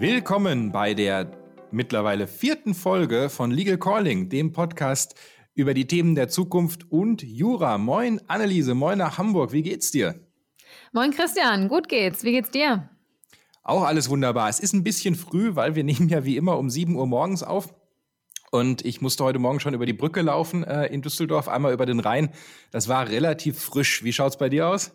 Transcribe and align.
Willkommen 0.00 0.72
bei 0.72 0.94
der 0.94 1.30
mittlerweile 1.72 2.26
vierten 2.26 2.72
Folge 2.72 3.28
von 3.28 3.50
Legal 3.50 3.76
Calling, 3.76 4.30
dem 4.30 4.50
Podcast 4.50 5.14
über 5.52 5.74
die 5.74 5.86
Themen 5.86 6.14
der 6.14 6.30
Zukunft 6.30 6.90
und 6.90 7.22
Jura. 7.22 7.76
Moin 7.76 8.18
Anneliese, 8.26 8.74
moin 8.74 8.96
nach 8.96 9.18
Hamburg, 9.18 9.52
wie 9.52 9.60
geht's 9.60 9.90
dir? 9.90 10.18
Moin 10.92 11.10
Christian, 11.10 11.68
gut 11.68 11.86
geht's, 11.86 12.24
wie 12.24 12.32
geht's 12.32 12.50
dir? 12.50 12.88
Auch 13.62 13.82
alles 13.82 14.08
wunderbar. 14.08 14.48
Es 14.48 14.58
ist 14.58 14.72
ein 14.72 14.84
bisschen 14.84 15.16
früh, 15.16 15.54
weil 15.54 15.74
wir 15.74 15.84
nehmen 15.90 16.08
ja 16.08 16.24
wie 16.24 16.38
immer 16.38 16.56
um 16.56 16.70
7 16.70 16.96
Uhr 16.96 17.06
morgens 17.06 17.42
auf. 17.42 17.74
Und 18.50 18.82
ich 18.86 19.02
musste 19.02 19.22
heute 19.24 19.38
Morgen 19.38 19.60
schon 19.60 19.74
über 19.74 19.84
die 19.84 19.92
Brücke 19.92 20.22
laufen 20.22 20.64
äh, 20.64 20.86
in 20.86 21.02
Düsseldorf, 21.02 21.46
einmal 21.46 21.74
über 21.74 21.84
den 21.84 22.00
Rhein. 22.00 22.30
Das 22.70 22.88
war 22.88 23.06
relativ 23.06 23.60
frisch. 23.60 24.02
Wie 24.02 24.14
schaut's 24.14 24.38
bei 24.38 24.48
dir 24.48 24.66
aus? 24.66 24.92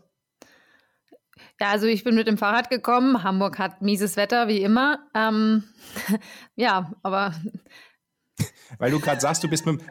Ja, 1.60 1.70
also 1.70 1.88
ich 1.88 2.04
bin 2.04 2.16
mit 2.16 2.28
dem 2.28 2.38
Fahrrad 2.38 2.70
gekommen. 2.70 3.24
Hamburg 3.24 3.60
hat 3.60 3.82
mieses 3.82 4.18
Wetter, 4.18 4.48
wie 4.48 4.62
immer. 4.62 5.00
Ähm, 5.14 5.64
ja, 6.56 6.94
aber 7.04 7.34
weil 8.78 8.92
du 8.92 9.00
gerade 9.00 9.22
sagst, 9.22 9.44
du 9.44 9.48
bist 9.48 9.66
mit, 9.66 9.82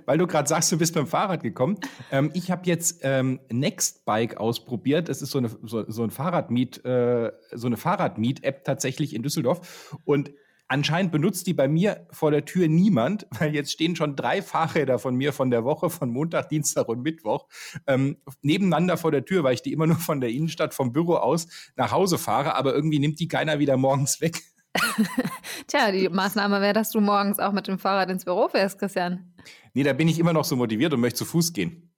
sagst, 0.46 0.72
du 0.72 0.78
bist 0.78 0.94
mit 0.94 1.04
dem 1.04 1.08
Fahrrad 1.08 1.42
gekommen. 1.42 1.78
Ähm, 2.10 2.30
ich 2.34 2.50
habe 2.50 2.62
jetzt 2.66 3.00
ähm, 3.02 3.40
Nextbike 3.50 4.36
ausprobiert. 4.36 5.08
Das 5.08 5.22
ist 5.22 5.30
so 5.30 5.38
eine 5.38 5.48
so, 5.62 5.90
so 5.90 6.02
ein 6.02 6.10
Fahrradmiet, 6.10 6.84
äh, 6.84 7.32
so 7.52 7.66
eine 7.66 7.76
Fahrradmiet-App 7.76 8.64
tatsächlich 8.64 9.14
in 9.14 9.22
Düsseldorf. 9.22 9.96
Und 10.04 10.30
Anscheinend 10.66 11.12
benutzt 11.12 11.46
die 11.46 11.52
bei 11.54 11.68
mir 11.68 12.06
vor 12.10 12.30
der 12.30 12.44
Tür 12.44 12.68
niemand, 12.68 13.26
weil 13.38 13.54
jetzt 13.54 13.72
stehen 13.72 13.96
schon 13.96 14.16
drei 14.16 14.42
Fahrräder 14.42 14.98
von 14.98 15.14
mir 15.14 15.32
von 15.32 15.50
der 15.50 15.64
Woche, 15.64 15.90
von 15.90 16.10
Montag, 16.10 16.48
Dienstag 16.48 16.88
und 16.88 17.02
Mittwoch, 17.02 17.46
ähm, 17.86 18.16
nebeneinander 18.42 18.96
vor 18.96 19.10
der 19.10 19.24
Tür, 19.24 19.44
weil 19.44 19.54
ich 19.54 19.62
die 19.62 19.72
immer 19.72 19.86
nur 19.86 19.96
von 19.96 20.20
der 20.20 20.30
Innenstadt, 20.30 20.74
vom 20.74 20.92
Büro 20.92 21.16
aus 21.16 21.46
nach 21.76 21.92
Hause 21.92 22.18
fahre, 22.18 22.54
aber 22.54 22.74
irgendwie 22.74 22.98
nimmt 22.98 23.20
die 23.20 23.28
keiner 23.28 23.58
wieder 23.58 23.76
morgens 23.76 24.20
weg. 24.20 24.40
Tja, 25.68 25.92
die 25.92 26.08
Maßnahme 26.08 26.60
wäre, 26.60 26.72
dass 26.72 26.90
du 26.90 27.00
morgens 27.00 27.38
auch 27.38 27.52
mit 27.52 27.68
dem 27.68 27.78
Fahrrad 27.78 28.10
ins 28.10 28.24
Büro 28.24 28.48
fährst, 28.48 28.78
Christian. 28.78 29.34
Nee, 29.72 29.82
da 29.82 29.92
bin 29.92 30.08
ich 30.08 30.18
immer 30.18 30.32
noch 30.32 30.44
so 30.44 30.56
motiviert 30.56 30.92
und 30.92 31.00
möchte 31.00 31.18
zu 31.18 31.24
Fuß 31.24 31.52
gehen. 31.52 31.92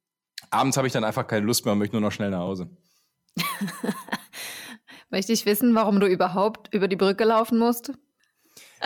Abends 0.51 0.77
habe 0.77 0.87
ich 0.87 0.93
dann 0.93 1.05
einfach 1.05 1.27
keine 1.27 1.47
Lust 1.47 1.65
mehr 1.65 1.73
und 1.73 1.79
möchte 1.79 1.97
nur 1.97 2.03
noch 2.03 2.13
schnell 2.13 2.31
nach 2.31 2.41
Hause. 2.41 2.71
möchte 5.11 5.33
ich 5.33 5.47
wissen, 5.47 5.75
warum 5.75 6.01
du 6.01 6.07
überhaupt 6.07 6.73
über 6.75 6.89
die 6.89 6.97
Brücke 6.97 7.25
laufen 7.25 7.59
musst? 7.59 7.93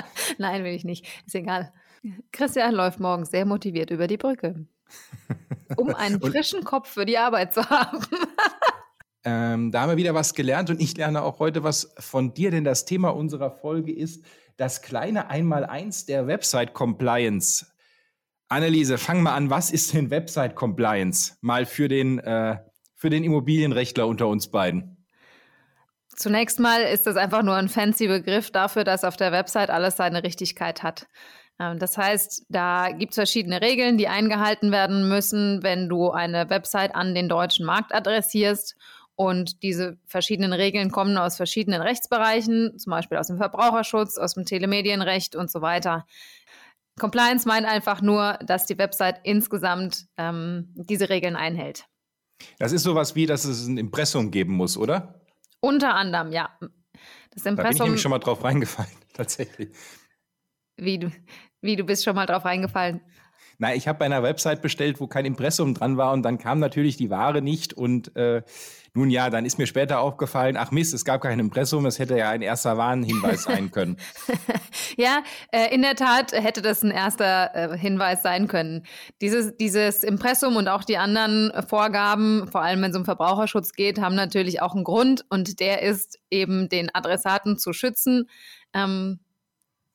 Nein, 0.38 0.64
will 0.64 0.72
ich 0.72 0.84
nicht. 0.84 1.06
Ist 1.26 1.34
egal. 1.34 1.72
Christian 2.32 2.74
läuft 2.74 3.00
morgen 3.00 3.24
sehr 3.24 3.44
motiviert 3.44 3.90
über 3.90 4.06
die 4.06 4.16
Brücke, 4.16 4.66
um 5.76 5.88
einen 5.94 6.20
frischen 6.20 6.64
Kopf 6.64 6.88
für 6.88 7.04
die 7.04 7.18
Arbeit 7.18 7.52
zu 7.52 7.64
haben. 7.70 8.00
ähm, 9.24 9.70
da 9.70 9.82
haben 9.82 9.90
wir 9.90 9.96
wieder 9.96 10.14
was 10.14 10.34
gelernt 10.34 10.70
und 10.70 10.80
ich 10.80 10.96
lerne 10.96 11.22
auch 11.22 11.38
heute 11.38 11.62
was 11.62 11.94
von 11.98 12.32
dir, 12.32 12.50
denn 12.50 12.64
das 12.64 12.86
Thema 12.86 13.10
unserer 13.10 13.50
Folge 13.50 13.92
ist 13.92 14.24
das 14.56 14.82
kleine 14.82 15.28
Einmaleins 15.28 16.06
der 16.06 16.26
Website 16.26 16.74
Compliance. 16.74 17.66
Anneliese, 18.48 18.98
fang 18.98 19.22
mal 19.22 19.34
an. 19.34 19.48
Was 19.48 19.70
ist 19.70 19.94
denn 19.94 20.10
Website 20.10 20.56
Compliance? 20.56 21.36
Mal 21.40 21.66
für 21.66 21.88
den, 21.88 22.18
äh, 22.18 22.58
für 22.96 23.08
den 23.08 23.24
Immobilienrechtler 23.24 24.06
unter 24.06 24.26
uns 24.26 24.50
beiden. 24.50 24.99
Zunächst 26.20 26.60
mal 26.60 26.82
ist 26.82 27.06
das 27.06 27.16
einfach 27.16 27.42
nur 27.42 27.54
ein 27.54 27.70
fancy 27.70 28.06
Begriff 28.06 28.50
dafür, 28.50 28.84
dass 28.84 29.04
auf 29.04 29.16
der 29.16 29.32
Website 29.32 29.70
alles 29.70 29.96
seine 29.96 30.22
Richtigkeit 30.22 30.82
hat. 30.82 31.06
Ähm, 31.58 31.78
das 31.78 31.96
heißt, 31.96 32.44
da 32.50 32.90
gibt 32.90 33.12
es 33.12 33.14
verschiedene 33.14 33.62
Regeln, 33.62 33.96
die 33.96 34.06
eingehalten 34.06 34.70
werden 34.70 35.08
müssen, 35.08 35.62
wenn 35.62 35.88
du 35.88 36.10
eine 36.10 36.50
Website 36.50 36.94
an 36.94 37.14
den 37.14 37.30
deutschen 37.30 37.64
Markt 37.64 37.94
adressierst. 37.94 38.76
Und 39.16 39.62
diese 39.62 39.96
verschiedenen 40.04 40.52
Regeln 40.52 40.90
kommen 40.90 41.16
aus 41.16 41.38
verschiedenen 41.38 41.80
Rechtsbereichen, 41.80 42.78
zum 42.78 42.90
Beispiel 42.90 43.16
aus 43.16 43.28
dem 43.28 43.38
Verbraucherschutz, 43.38 44.18
aus 44.18 44.34
dem 44.34 44.44
Telemedienrecht 44.44 45.36
und 45.36 45.50
so 45.50 45.62
weiter. 45.62 46.04
Compliance 46.98 47.48
meint 47.48 47.66
einfach 47.66 48.02
nur, 48.02 48.38
dass 48.44 48.66
die 48.66 48.76
Website 48.76 49.20
insgesamt 49.22 50.04
ähm, 50.18 50.74
diese 50.74 51.08
Regeln 51.08 51.34
einhält. 51.34 51.86
Das 52.58 52.72
ist 52.72 52.82
sowas 52.82 53.14
wie, 53.14 53.24
dass 53.24 53.46
es 53.46 53.66
ein 53.66 53.78
Impressum 53.78 54.30
geben 54.30 54.52
muss, 54.52 54.76
oder? 54.76 55.19
Unter 55.60 55.94
anderem, 55.94 56.32
ja. 56.32 56.58
Das 57.30 57.46
Impressum, 57.46 57.56
da 57.56 57.62
bin 57.62 57.72
ich 57.72 57.80
nämlich 57.80 58.02
schon 58.02 58.10
mal 58.10 58.18
drauf 58.18 58.42
reingefallen, 58.42 58.90
tatsächlich. 59.12 59.70
Wie 60.76 60.98
du, 60.98 61.12
wie 61.60 61.76
du 61.76 61.84
bist 61.84 62.04
schon 62.04 62.16
mal 62.16 62.26
drauf 62.26 62.44
reingefallen? 62.44 63.00
Na, 63.60 63.74
ich 63.74 63.86
habe 63.86 63.98
bei 63.98 64.06
einer 64.06 64.22
Website 64.22 64.62
bestellt, 64.62 65.00
wo 65.00 65.06
kein 65.06 65.26
Impressum 65.26 65.74
dran 65.74 65.98
war 65.98 66.12
und 66.12 66.22
dann 66.22 66.38
kam 66.38 66.60
natürlich 66.60 66.96
die 66.96 67.10
Ware 67.10 67.42
nicht 67.42 67.74
und 67.74 68.16
äh, 68.16 68.42
nun 68.94 69.10
ja, 69.10 69.28
dann 69.28 69.44
ist 69.44 69.58
mir 69.58 69.66
später 69.66 70.00
aufgefallen, 70.00 70.56
ach 70.56 70.70
Mist, 70.70 70.94
es 70.94 71.04
gab 71.04 71.20
kein 71.20 71.38
Impressum, 71.38 71.84
es 71.84 71.98
hätte 71.98 72.16
ja 72.16 72.30
ein 72.30 72.40
erster 72.40 72.78
Warnhinweis 72.78 73.42
sein 73.42 73.70
können. 73.70 73.98
ja, 74.96 75.22
äh, 75.52 75.74
in 75.74 75.82
der 75.82 75.94
Tat 75.94 76.32
hätte 76.32 76.62
das 76.62 76.82
ein 76.82 76.90
erster 76.90 77.54
äh, 77.54 77.76
Hinweis 77.76 78.22
sein 78.22 78.48
können. 78.48 78.86
Dieses, 79.20 79.54
dieses 79.58 80.04
Impressum 80.04 80.56
und 80.56 80.66
auch 80.66 80.82
die 80.82 80.96
anderen 80.96 81.52
Vorgaben, 81.68 82.48
vor 82.50 82.62
allem 82.62 82.80
wenn 82.80 82.92
es 82.92 82.96
um 82.96 83.04
Verbraucherschutz 83.04 83.72
geht, 83.74 84.00
haben 84.00 84.14
natürlich 84.14 84.62
auch 84.62 84.74
einen 84.74 84.84
Grund 84.84 85.26
und 85.28 85.60
der 85.60 85.82
ist 85.82 86.18
eben 86.30 86.70
den 86.70 86.88
Adressaten 86.94 87.58
zu 87.58 87.74
schützen. 87.74 88.26
Ähm, 88.72 89.20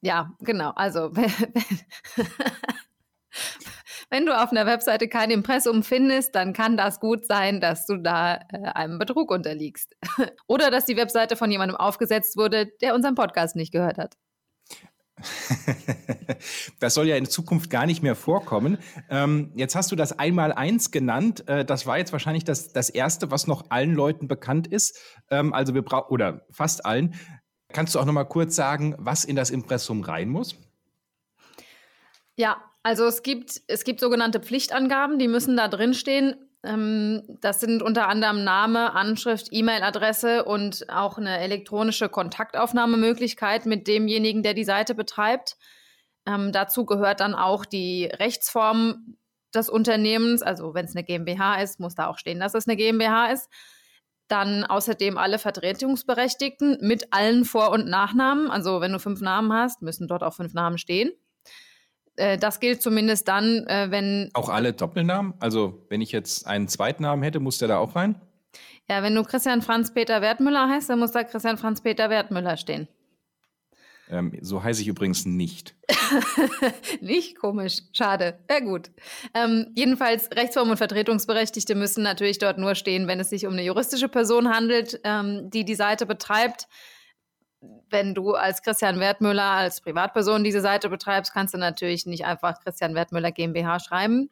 ja, 0.02 0.34
genau. 0.40 0.70
Also 0.76 1.12
Wenn 4.10 4.26
du 4.26 4.38
auf 4.38 4.52
einer 4.52 4.66
Webseite 4.66 5.08
kein 5.08 5.32
Impressum 5.32 5.84
findest, 5.84 6.36
dann 6.36 6.54
kann 6.54 6.78
das 6.78 7.00
gut 7.00 7.26
sein, 7.26 7.60
dass 7.60 7.86
du 7.86 7.98
da 7.98 8.36
äh, 8.36 8.58
einem 8.74 9.00
Betrug 9.00 9.32
unterliegst. 9.32 9.96
Oder 10.48 10.72
dass 10.72 10.86
die 10.86 10.98
Webseite 10.98 11.36
von 11.36 11.52
jemandem 11.52 11.78
aufgesetzt 11.78 12.38
wurde, 12.38 12.68
der 12.82 12.96
unseren 12.96 13.16
Podcast 13.16 13.56
nicht 13.56 13.72
gehört 13.72 13.98
hat. 13.98 14.16
das 16.80 16.94
soll 16.94 17.08
ja 17.08 17.16
in 17.16 17.26
Zukunft 17.26 17.70
gar 17.70 17.86
nicht 17.86 18.04
mehr 18.04 18.16
vorkommen. 18.16 18.78
Ähm, 19.10 19.52
jetzt 19.56 19.76
hast 19.76 19.92
du 19.92 19.96
das 19.96 20.20
einmal 20.20 20.52
eins 20.52 20.92
genannt. 20.92 21.48
Äh, 21.48 21.64
das 21.64 21.86
war 21.86 21.98
jetzt 21.98 22.12
wahrscheinlich 22.12 22.44
das, 22.44 22.74
das 22.74 22.90
erste, 22.90 23.32
was 23.32 23.48
noch 23.48 23.70
allen 23.70 23.94
Leuten 23.94 24.28
bekannt 24.28 24.68
ist. 24.68 25.00
Ähm, 25.30 25.54
also 25.54 25.74
wir 25.74 25.84
brauchen, 25.84 26.12
oder 26.12 26.46
fast 26.52 26.86
allen. 26.86 27.16
Kannst 27.70 27.96
du 27.96 28.00
auch 28.00 28.06
noch 28.06 28.14
mal 28.14 28.26
kurz 28.26 28.56
sagen, 28.56 28.96
was 28.98 29.26
in 29.26 29.36
das 29.36 29.50
Impressum 29.50 30.02
rein 30.02 30.30
muss? 30.30 30.56
Ja, 32.36 32.62
also 32.86 33.08
es 33.08 33.24
gibt, 33.24 33.64
es 33.66 33.84
gibt 33.84 34.00
sogenannte 34.00 34.40
Pflichtangaben, 34.40 35.18
die 35.18 35.28
müssen 35.28 35.58
da 35.58 35.68
drin 35.68 35.96
stehen. 35.96 36.36
Ähm, 36.64 37.24
das 37.42 37.60
sind 37.60 37.82
unter 37.82 38.08
anderem 38.08 38.44
Name, 38.44 38.94
Anschrift, 38.94 39.48
E-Mail-Adresse 39.50 40.46
und 40.46 40.88
auch 40.88 41.18
eine 41.18 41.40
elektronische 41.40 42.10
Kontaktaufnahmemöglichkeit 42.10 43.66
mit 43.66 43.88
demjenigen, 43.88 44.44
der 44.44 44.54
die 44.54 44.64
Seite 44.64 44.94
betreibt. 44.94 45.58
Ähm, 46.28 46.52
dazu 46.52 46.86
gehört 46.86 47.22
dann 47.22 47.34
auch 47.34 47.66
die 47.66 48.06
Rechtsform 48.06 49.18
des 49.56 49.68
Unternehmens. 49.68 50.44
Also 50.44 50.76
wenn 50.76 50.86
es 50.86 50.96
eine 50.96 51.04
GmbH 51.04 51.64
ist, 51.64 51.80
muss 51.80 51.96
da 51.96 52.06
auch 52.06 52.20
stehen, 52.20 52.40
dass 52.40 52.54
es 52.54 52.68
eine 52.68 52.78
GmbH 52.78 53.32
ist. 53.32 53.50
Dann 54.28 54.64
außerdem 54.64 55.18
alle 55.18 55.40
Vertretungsberechtigten 55.40 56.78
mit 56.82 57.12
allen 57.14 57.46
Vor- 57.46 57.72
und 57.72 57.88
Nachnamen. 57.88 58.52
Also 58.52 58.80
wenn 58.80 58.92
du 58.94 59.00
fünf 59.00 59.22
Namen 59.22 59.52
hast, 59.52 59.82
müssen 59.82 60.08
dort 60.08 60.22
auch 60.22 60.36
fünf 60.36 60.54
Namen 60.54 60.78
stehen. 60.78 61.12
Äh, 62.18 62.38
das 62.38 62.60
gilt 62.60 62.82
zumindest 62.82 63.28
dann, 63.28 63.66
äh, 63.68 63.88
wenn. 63.90 64.30
Auch 64.34 64.50
alle 64.50 64.74
Doppelnamen? 64.74 65.34
Also, 65.40 65.86
wenn 65.90 66.02
ich 66.02 66.12
jetzt 66.12 66.48
einen 66.48 66.68
Zweitnamen 66.68 67.24
hätte, 67.24 67.40
muss 67.40 67.58
der 67.58 67.68
da 67.68 67.78
auch 67.78 67.96
rein? 67.96 68.22
Ja, 68.90 69.02
wenn 69.02 69.16
du 69.16 69.24
Christian 69.24 69.62
Franz 69.62 69.94
Peter 69.94 70.22
Wertmüller 70.22 70.70
heißt, 70.70 70.90
dann 70.90 71.00
muss 71.00 71.12
da 71.12 71.24
Christian 71.24 71.58
Franz 71.58 71.82
Peter 71.82 72.10
Wertmüller 72.10 72.56
stehen. 72.58 72.88
Ähm, 74.10 74.38
so 74.42 74.64
heiße 74.64 74.84
ich 74.84 74.88
übrigens 74.88 75.26
nicht. 75.26 75.76
nicht 77.02 77.40
komisch, 77.40 77.80
schade. 77.92 78.38
Ja 78.50 78.60
gut. 78.60 78.92
Ähm, 79.34 79.72
jedenfalls 79.74 80.30
Rechtsform 80.32 80.70
und 80.70 80.78
Vertretungsberechtigte 80.78 81.74
müssen 81.74 82.04
natürlich 82.04 82.38
dort 82.38 82.60
nur 82.60 82.76
stehen, 82.76 83.08
wenn 83.08 83.20
es 83.20 83.32
sich 83.32 83.48
um 83.48 83.54
eine 83.54 83.64
juristische 83.64 84.08
Person 84.08 84.50
handelt, 84.50 85.00
ähm, 85.04 85.50
die 85.50 85.66
die 85.66 85.74
Seite 85.74 86.06
betreibt 86.06 86.68
wenn 87.90 88.14
du 88.14 88.34
als 88.34 88.62
Christian 88.62 89.00
Wertmüller, 89.00 89.44
als 89.44 89.82
Privatperson 89.82 90.44
diese 90.44 90.62
Seite 90.62 90.90
betreibst, 90.90 91.34
kannst 91.34 91.54
du 91.54 91.58
natürlich 91.58 92.06
nicht 92.06 92.26
einfach 92.26 92.60
Christian 92.62 92.96
Wertmüller 92.96 93.32
GmbH 93.32 93.80
schreiben, 93.80 94.30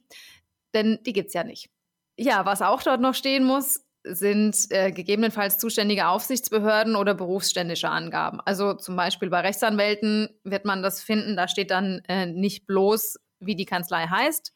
denn 0.74 1.00
die 1.06 1.14
gibt 1.14 1.28
es 1.28 1.34
ja 1.34 1.44
nicht. 1.44 1.70
Ja, 2.18 2.46
was 2.46 2.62
auch 2.62 2.84
dort 2.84 3.02
noch 3.02 3.16
stehen 3.16 3.44
muss, 3.44 3.82
sind 4.04 4.56
äh, 4.70 4.92
gegebenenfalls 4.92 5.58
zuständige 5.58 6.08
Aufsichtsbehörden 6.08 6.96
oder 6.96 7.14
berufsständische 7.14 7.90
Angaben. 7.90 8.42
Also 8.42 8.74
zum 8.74 8.96
Beispiel 8.96 9.30
bei 9.30 9.40
Rechtsanwälten 9.40 10.30
wird 10.44 10.66
man 10.66 10.84
das 10.84 11.02
finden, 11.02 11.38
da 11.38 11.48
steht 11.48 11.72
dann 11.72 12.02
äh, 12.08 12.26
nicht 12.26 12.68
bloß, 12.68 13.18
wie 13.40 13.56
die 13.56 13.66
Kanzlei 13.66 14.08
heißt, 14.08 14.54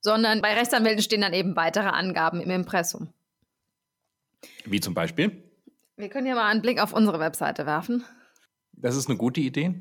sondern 0.00 0.40
bei 0.40 0.54
Rechtsanwälten 0.54 1.02
stehen 1.02 1.20
dann 1.20 1.34
eben 1.34 1.56
weitere 1.56 1.88
Angaben 1.88 2.40
im 2.40 2.50
Impressum. 2.50 3.12
Wie 4.64 4.80
zum 4.80 4.94
Beispiel? 4.94 5.49
Wir 6.00 6.08
können 6.08 6.26
ja 6.26 6.34
mal 6.34 6.46
einen 6.46 6.62
Blick 6.62 6.82
auf 6.82 6.94
unsere 6.94 7.20
Webseite 7.20 7.66
werfen. 7.66 8.02
Das 8.72 8.96
ist 8.96 9.10
eine 9.10 9.18
gute 9.18 9.42
Idee. 9.42 9.74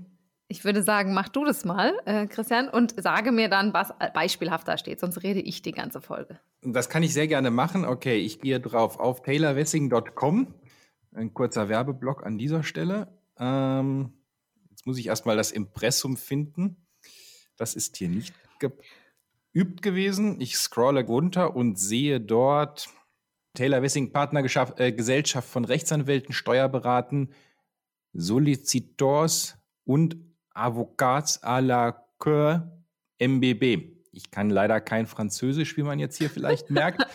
Ich 0.50 0.66
würde 0.66 0.83
sagen, 0.83 1.13
mach 1.13 1.30
du 1.30 1.45
das 1.45 1.63
mal, 1.63 1.94
äh, 2.06 2.27
Christian, 2.27 2.68
und 2.68 3.01
sage 3.01 3.31
mir 3.31 3.48
dann, 3.48 3.74
was 3.74 3.94
beispielhaft 4.13 4.68
da 4.68 4.77
steht, 4.77 5.00
sonst 5.00 5.24
rede 5.24 5.39
ich 5.39 5.62
die 5.62 5.71
ganze 5.71 6.01
Folge. 6.01 6.38
Das 6.62 6.89
kann 6.89 7.04
ich 7.04 7.13
sehr 7.13 7.27
gerne 7.27 7.51
machen. 7.51 7.86
Okay, 7.86 8.18
ich 8.18 8.42
gehe 8.42 8.60
drauf 8.60 9.00
auf 9.00 9.21
taylorwessing.com. 9.21 10.54
Ein 11.13 11.33
kurzer 11.33 11.69
Werbeblock 11.69 12.25
an 12.25 12.38
dieser 12.38 12.63
Stelle. 12.63 13.18
Ähm, 13.38 14.12
jetzt 14.72 14.86
muss 14.86 14.98
ich 14.98 15.07
erstmal 15.07 15.38
das 15.38 15.51
Impressum 15.51 16.18
finden. 16.18 16.86
Das 17.56 17.75
ist 17.75 17.95
hier 17.95 18.10
nicht 18.10 18.33
geübt 18.60 19.81
gewesen. 19.81 20.42
Ich 20.42 20.57
scrolle 20.57 21.06
runter 21.06 21.56
und 21.56 21.80
sehe 21.80 22.19
dort 22.19 22.89
Taylor 23.60 23.82
Wessing 23.82 24.14
Partnergesellschaft 24.14 24.78
äh, 24.80 25.52
von 25.52 25.66
Rechtsanwälten, 25.66 26.34
Steuerberaten, 26.34 27.34
Solicitors 28.14 29.58
und 29.84 30.16
Avocats 30.52 31.44
à 31.44 31.60
la 31.60 32.08
Coeur 32.20 32.72
MBB. 33.20 33.98
Ich 34.14 34.32
kann 34.32 34.50
leider 34.50 34.80
kein 34.80 35.08
Französisch, 35.08 35.76
wie 35.76 35.84
man 35.84 36.00
jetzt 36.00 36.16
hier 36.16 36.30
vielleicht 36.30 36.70
merkt. 36.70 37.06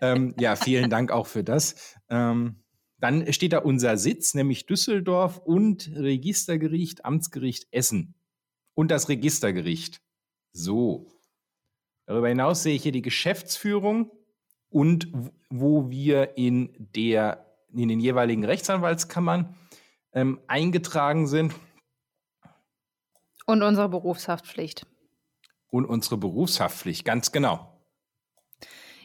ähm, 0.00 0.34
ja, 0.40 0.56
vielen 0.56 0.90
Dank 0.90 1.12
auch 1.12 1.28
für 1.28 1.44
das. 1.44 1.94
Ähm, 2.10 2.64
dann 2.98 3.32
steht 3.32 3.52
da 3.52 3.58
unser 3.58 3.96
Sitz, 3.96 4.34
nämlich 4.34 4.66
Düsseldorf 4.66 5.38
und 5.38 5.88
Registergericht, 5.94 7.04
Amtsgericht 7.04 7.68
Essen 7.70 8.16
und 8.74 8.90
das 8.90 9.08
Registergericht. 9.08 10.00
So. 10.50 11.06
Darüber 12.06 12.28
hinaus 12.28 12.64
sehe 12.64 12.74
ich 12.74 12.82
hier 12.82 12.90
die 12.90 13.02
Geschäftsführung 13.02 14.10
und 14.72 15.08
wo 15.50 15.90
wir 15.90 16.36
in, 16.36 16.70
der, 16.94 17.46
in 17.72 17.88
den 17.88 18.00
jeweiligen 18.00 18.44
Rechtsanwaltskammern 18.44 19.54
ähm, 20.12 20.40
eingetragen 20.46 21.26
sind. 21.26 21.54
Und 23.46 23.62
unsere 23.62 23.88
Berufshaftpflicht. 23.88 24.86
Und 25.68 25.84
unsere 25.86 26.16
Berufshaftpflicht, 26.16 27.04
ganz 27.04 27.32
genau. 27.32 27.68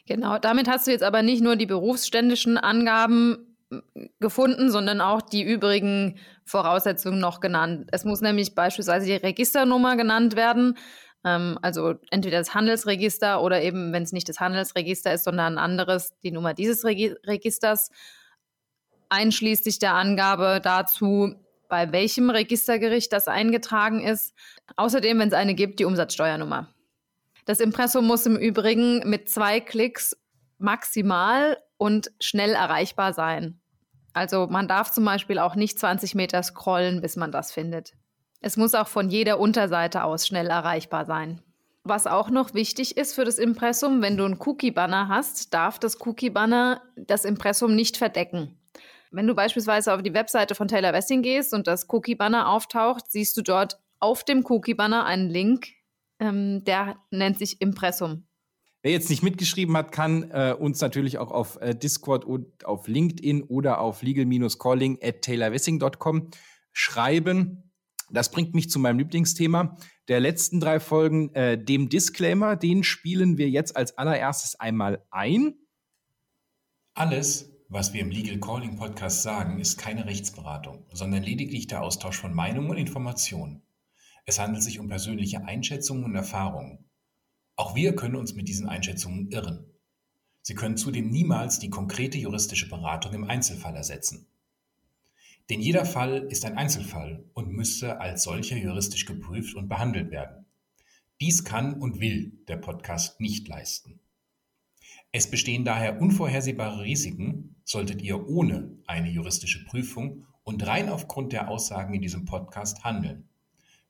Genau, 0.05 0.37
damit 0.37 0.69
hast 0.69 0.87
du 0.87 0.91
jetzt 0.91 1.03
aber 1.03 1.21
nicht 1.21 1.41
nur 1.41 1.55
die 1.55 1.65
berufsständischen 1.65 2.57
Angaben 2.57 3.57
gefunden, 4.19 4.71
sondern 4.71 5.01
auch 5.01 5.21
die 5.21 5.43
übrigen 5.43 6.19
Voraussetzungen 6.45 7.19
noch 7.19 7.41
genannt. 7.41 7.89
Es 7.91 8.05
muss 8.05 8.21
nämlich 8.21 8.55
beispielsweise 8.55 9.05
die 9.05 9.15
Registernummer 9.15 9.97
genannt 9.97 10.37
werden, 10.37 10.77
ähm, 11.27 11.59
also 11.61 11.95
entweder 12.09 12.37
das 12.37 12.53
Handelsregister 12.53 13.41
oder 13.41 13.61
eben, 13.61 13.91
wenn 13.91 14.03
es 14.03 14.13
nicht 14.13 14.29
das 14.29 14.39
Handelsregister 14.39 15.13
ist, 15.13 15.25
sondern 15.25 15.53
ein 15.53 15.57
anderes, 15.57 16.13
die 16.23 16.31
Nummer 16.31 16.53
dieses 16.53 16.85
Regi 16.85 17.15
Registers, 17.25 17.89
einschließlich 19.09 19.79
der 19.79 19.93
Angabe 19.93 20.59
dazu, 20.63 21.35
bei 21.69 21.91
welchem 21.91 22.29
Registergericht 22.29 23.11
das 23.11 23.27
eingetragen 23.27 24.01
ist. 24.01 24.33
Außerdem, 24.77 25.19
wenn 25.19 25.27
es 25.27 25.33
eine 25.33 25.53
gibt, 25.53 25.79
die 25.79 25.85
Umsatzsteuernummer. 25.85 26.73
Das 27.45 27.59
Impressum 27.59 28.05
muss 28.05 28.25
im 28.25 28.37
Übrigen 28.37 29.07
mit 29.09 29.29
zwei 29.29 29.59
Klicks 29.59 30.17
maximal 30.57 31.57
und 31.77 32.11
schnell 32.21 32.51
erreichbar 32.51 33.13
sein. 33.13 33.59
Also 34.13 34.47
man 34.47 34.67
darf 34.67 34.91
zum 34.91 35.05
Beispiel 35.05 35.39
auch 35.39 35.55
nicht 35.55 35.77
20 35.77 36.15
Meter 36.15 36.41
scrollen, 36.41 37.01
bis 37.01 37.15
man 37.15 37.31
das 37.31 37.51
findet. 37.51 37.93
Es 38.39 38.57
muss 38.57 38.75
auch 38.75 38.87
von 38.87 39.09
jeder 39.09 39.39
Unterseite 39.39 40.03
aus 40.03 40.27
schnell 40.27 40.47
erreichbar 40.47 41.05
sein. 41.05 41.41
Was 41.83 42.05
auch 42.05 42.29
noch 42.29 42.53
wichtig 42.53 42.97
ist 42.97 43.15
für 43.15 43.23
das 43.23 43.37
Impressum, 43.37 44.01
wenn 44.01 44.17
du 44.17 44.25
einen 44.25 44.39
Cookie-Banner 44.39 45.07
hast, 45.07 45.53
darf 45.53 45.79
das 45.79 46.05
Cookie-Banner 46.05 46.81
das 46.95 47.23
Impressum 47.23 47.75
nicht 47.75 47.97
verdecken. 47.97 48.59
Wenn 49.09 49.25
du 49.25 49.33
beispielsweise 49.33 49.93
auf 49.93 50.03
die 50.03 50.13
Webseite 50.13 50.53
von 50.53 50.67
Taylor 50.67 50.93
Wessing 50.93 51.21
gehst 51.21 51.53
und 51.53 51.65
das 51.65 51.87
Cookie-Banner 51.89 52.49
auftaucht, 52.49 53.05
siehst 53.09 53.37
du 53.37 53.41
dort 53.41 53.79
auf 53.99 54.23
dem 54.23 54.45
Cookie-Banner 54.45 55.05
einen 55.05 55.29
Link, 55.29 55.67
ähm, 56.19 56.63
der 56.65 56.97
nennt 57.09 57.39
sich 57.39 57.61
Impressum. 57.61 58.27
Wer 58.83 58.91
jetzt 58.91 59.09
nicht 59.09 59.23
mitgeschrieben 59.23 59.75
hat, 59.75 59.91
kann 59.91 60.29
äh, 60.31 60.53
uns 60.57 60.81
natürlich 60.81 61.17
auch 61.17 61.31
auf 61.31 61.59
äh, 61.61 61.73
Discord 61.73 62.25
und 62.25 62.65
auf 62.65 62.87
LinkedIn 62.87 63.43
oder 63.43 63.79
auf 63.79 64.01
legal-calling 64.01 64.99
at 65.01 65.21
taylorwessing.com 65.21 66.29
schreiben. 66.73 67.66
Das 68.09 68.31
bringt 68.31 68.55
mich 68.55 68.69
zu 68.69 68.79
meinem 68.79 68.99
Lieblingsthema 68.99 69.77
der 70.07 70.19
letzten 70.19 70.59
drei 70.59 70.79
Folgen, 70.79 71.33
äh, 71.33 71.61
dem 71.61 71.89
Disclaimer. 71.89 72.55
Den 72.55 72.83
spielen 72.83 73.37
wir 73.37 73.49
jetzt 73.49 73.75
als 73.75 73.97
allererstes 73.97 74.59
einmal 74.59 75.03
ein. 75.11 75.55
Alles, 76.93 77.51
was 77.69 77.93
wir 77.93 78.01
im 78.01 78.09
Legal 78.09 78.39
Calling 78.39 78.77
Podcast 78.77 79.23
sagen, 79.23 79.59
ist 79.59 79.77
keine 79.77 80.05
Rechtsberatung, 80.05 80.85
sondern 80.93 81.23
lediglich 81.23 81.67
der 81.67 81.81
Austausch 81.83 82.17
von 82.17 82.33
Meinungen 82.33 82.69
und 82.69 82.77
Informationen. 82.77 83.61
Es 84.25 84.39
handelt 84.39 84.63
sich 84.63 84.79
um 84.79 84.87
persönliche 84.87 85.45
Einschätzungen 85.45 86.03
und 86.03 86.15
Erfahrungen. 86.15 86.89
Auch 87.55 87.75
wir 87.75 87.95
können 87.95 88.15
uns 88.15 88.33
mit 88.35 88.47
diesen 88.47 88.67
Einschätzungen 88.67 89.29
irren. 89.31 89.65
Sie 90.41 90.55
können 90.55 90.77
zudem 90.77 91.09
niemals 91.09 91.59
die 91.59 91.69
konkrete 91.69 92.17
juristische 92.17 92.69
Beratung 92.69 93.13
im 93.13 93.25
Einzelfall 93.25 93.75
ersetzen. 93.75 94.27
Denn 95.49 95.61
jeder 95.61 95.85
Fall 95.85 96.27
ist 96.29 96.45
ein 96.45 96.57
Einzelfall 96.57 97.23
und 97.33 97.51
müsste 97.51 97.99
als 98.01 98.23
solcher 98.23 98.57
juristisch 98.57 99.05
geprüft 99.05 99.55
und 99.55 99.69
behandelt 99.69 100.11
werden. 100.11 100.45
Dies 101.21 101.43
kann 101.43 101.81
und 101.81 101.99
will 101.99 102.33
der 102.47 102.57
Podcast 102.57 103.19
nicht 103.21 103.47
leisten. 103.47 103.99
Es 105.11 105.31
bestehen 105.31 105.63
daher 105.63 106.01
unvorhersehbare 106.01 106.83
Risiken, 106.83 107.55
solltet 107.63 108.01
ihr 108.01 108.27
ohne 108.27 108.77
eine 108.85 109.09
juristische 109.09 109.63
Prüfung 109.65 110.25
und 110.43 110.65
rein 110.67 110.89
aufgrund 110.89 111.33
der 111.33 111.49
Aussagen 111.49 111.93
in 111.93 112.01
diesem 112.01 112.25
Podcast 112.25 112.83
handeln. 112.83 113.27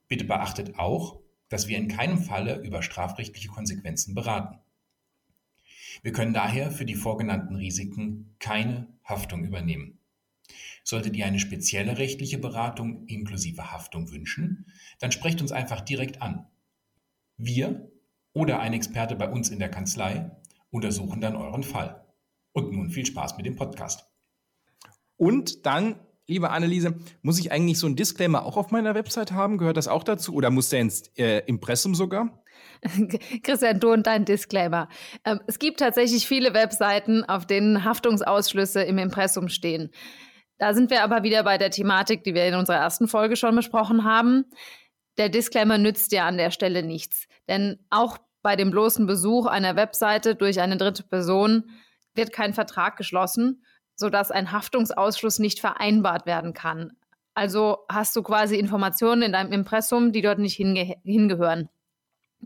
Bitte 0.06 0.24
beachtet 0.24 0.78
auch, 0.78 1.20
dass 1.48 1.68
wir 1.68 1.76
in 1.76 1.88
keinem 1.88 2.18
Falle 2.18 2.62
über 2.62 2.82
strafrechtliche 2.82 3.48
Konsequenzen 3.48 4.14
beraten. 4.14 4.58
Wir 6.02 6.12
können 6.12 6.34
daher 6.34 6.70
für 6.70 6.84
die 6.84 6.94
vorgenannten 6.94 7.56
Risiken 7.56 8.34
keine 8.38 8.88
Haftung 9.04 9.44
übernehmen. 9.44 9.97
Solltet 10.88 11.14
ihr 11.16 11.26
eine 11.26 11.38
spezielle 11.38 11.98
rechtliche 11.98 12.38
Beratung 12.38 13.04
inklusive 13.08 13.72
Haftung 13.72 14.10
wünschen, 14.10 14.72
dann 15.00 15.12
sprecht 15.12 15.42
uns 15.42 15.52
einfach 15.52 15.82
direkt 15.82 16.22
an. 16.22 16.46
Wir 17.36 17.92
oder 18.32 18.60
ein 18.60 18.72
Experte 18.72 19.14
bei 19.14 19.28
uns 19.28 19.50
in 19.50 19.58
der 19.58 19.68
Kanzlei 19.68 20.30
untersuchen 20.70 21.20
dann 21.20 21.36
euren 21.36 21.62
Fall. 21.62 22.06
Und 22.52 22.72
nun 22.72 22.88
viel 22.88 23.04
Spaß 23.04 23.36
mit 23.36 23.44
dem 23.44 23.54
Podcast. 23.54 24.08
Und 25.18 25.66
dann, 25.66 25.96
liebe 26.26 26.48
Anneliese, 26.48 26.96
muss 27.20 27.38
ich 27.38 27.52
eigentlich 27.52 27.78
so 27.78 27.86
einen 27.86 27.96
Disclaimer 27.96 28.46
auch 28.46 28.56
auf 28.56 28.70
meiner 28.70 28.94
Website 28.94 29.32
haben? 29.32 29.58
Gehört 29.58 29.76
das 29.76 29.88
auch 29.88 30.04
dazu? 30.04 30.32
Oder 30.32 30.48
muss 30.48 30.70
der 30.70 30.80
ins 30.80 31.08
äh, 31.18 31.40
Impressum 31.40 31.94
sogar? 31.94 32.42
Christian, 33.42 33.78
du 33.78 33.92
und 33.92 34.06
dein 34.06 34.24
Disclaimer. 34.24 34.88
Ähm, 35.26 35.40
es 35.46 35.58
gibt 35.58 35.80
tatsächlich 35.80 36.26
viele 36.26 36.54
Webseiten, 36.54 37.24
auf 37.24 37.44
denen 37.44 37.84
Haftungsausschlüsse 37.84 38.80
im 38.84 38.96
Impressum 38.96 39.50
stehen. 39.50 39.90
Da 40.58 40.74
sind 40.74 40.90
wir 40.90 41.02
aber 41.02 41.22
wieder 41.22 41.44
bei 41.44 41.56
der 41.56 41.70
Thematik, 41.70 42.24
die 42.24 42.34
wir 42.34 42.46
in 42.46 42.54
unserer 42.54 42.76
ersten 42.76 43.08
Folge 43.08 43.36
schon 43.36 43.54
besprochen 43.54 44.04
haben. 44.04 44.44
Der 45.16 45.28
Disclaimer 45.28 45.78
nützt 45.78 46.12
ja 46.12 46.26
an 46.26 46.36
der 46.36 46.50
Stelle 46.50 46.82
nichts. 46.82 47.26
Denn 47.48 47.78
auch 47.90 48.18
bei 48.42 48.56
dem 48.56 48.70
bloßen 48.70 49.06
Besuch 49.06 49.46
einer 49.46 49.76
Webseite 49.76 50.34
durch 50.34 50.60
eine 50.60 50.76
dritte 50.76 51.02
Person 51.04 51.70
wird 52.14 52.32
kein 52.32 52.54
Vertrag 52.54 52.96
geschlossen, 52.96 53.64
sodass 53.94 54.30
ein 54.30 54.52
Haftungsausschluss 54.52 55.38
nicht 55.38 55.60
vereinbart 55.60 56.26
werden 56.26 56.54
kann. 56.54 56.92
Also 57.34 57.78
hast 57.88 58.16
du 58.16 58.22
quasi 58.22 58.56
Informationen 58.56 59.22
in 59.22 59.32
deinem 59.32 59.52
Impressum, 59.52 60.12
die 60.12 60.22
dort 60.22 60.40
nicht 60.40 60.56
hinge 60.56 60.96
hingehören. 61.04 61.68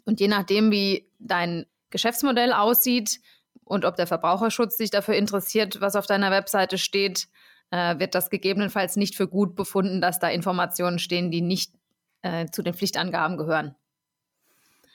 Und 0.04 0.20
je 0.20 0.28
nachdem, 0.28 0.70
wie 0.70 1.08
dein 1.18 1.66
Geschäftsmodell 1.90 2.52
aussieht 2.52 3.20
und 3.64 3.84
ob 3.84 3.96
der 3.96 4.06
Verbraucherschutz 4.06 4.76
sich 4.76 4.90
dafür 4.90 5.14
interessiert, 5.14 5.80
was 5.80 5.96
auf 5.96 6.06
deiner 6.06 6.30
Webseite 6.30 6.78
steht, 6.78 7.28
äh, 7.72 7.98
wird 7.98 8.14
das 8.14 8.30
gegebenenfalls 8.30 8.96
nicht 8.96 9.16
für 9.16 9.26
gut 9.26 9.56
befunden, 9.56 10.00
dass 10.00 10.20
da 10.20 10.28
Informationen 10.28 10.98
stehen, 10.98 11.30
die 11.30 11.40
nicht 11.40 11.72
äh, 12.20 12.46
zu 12.46 12.62
den 12.62 12.74
Pflichtangaben 12.74 13.36
gehören. 13.36 13.74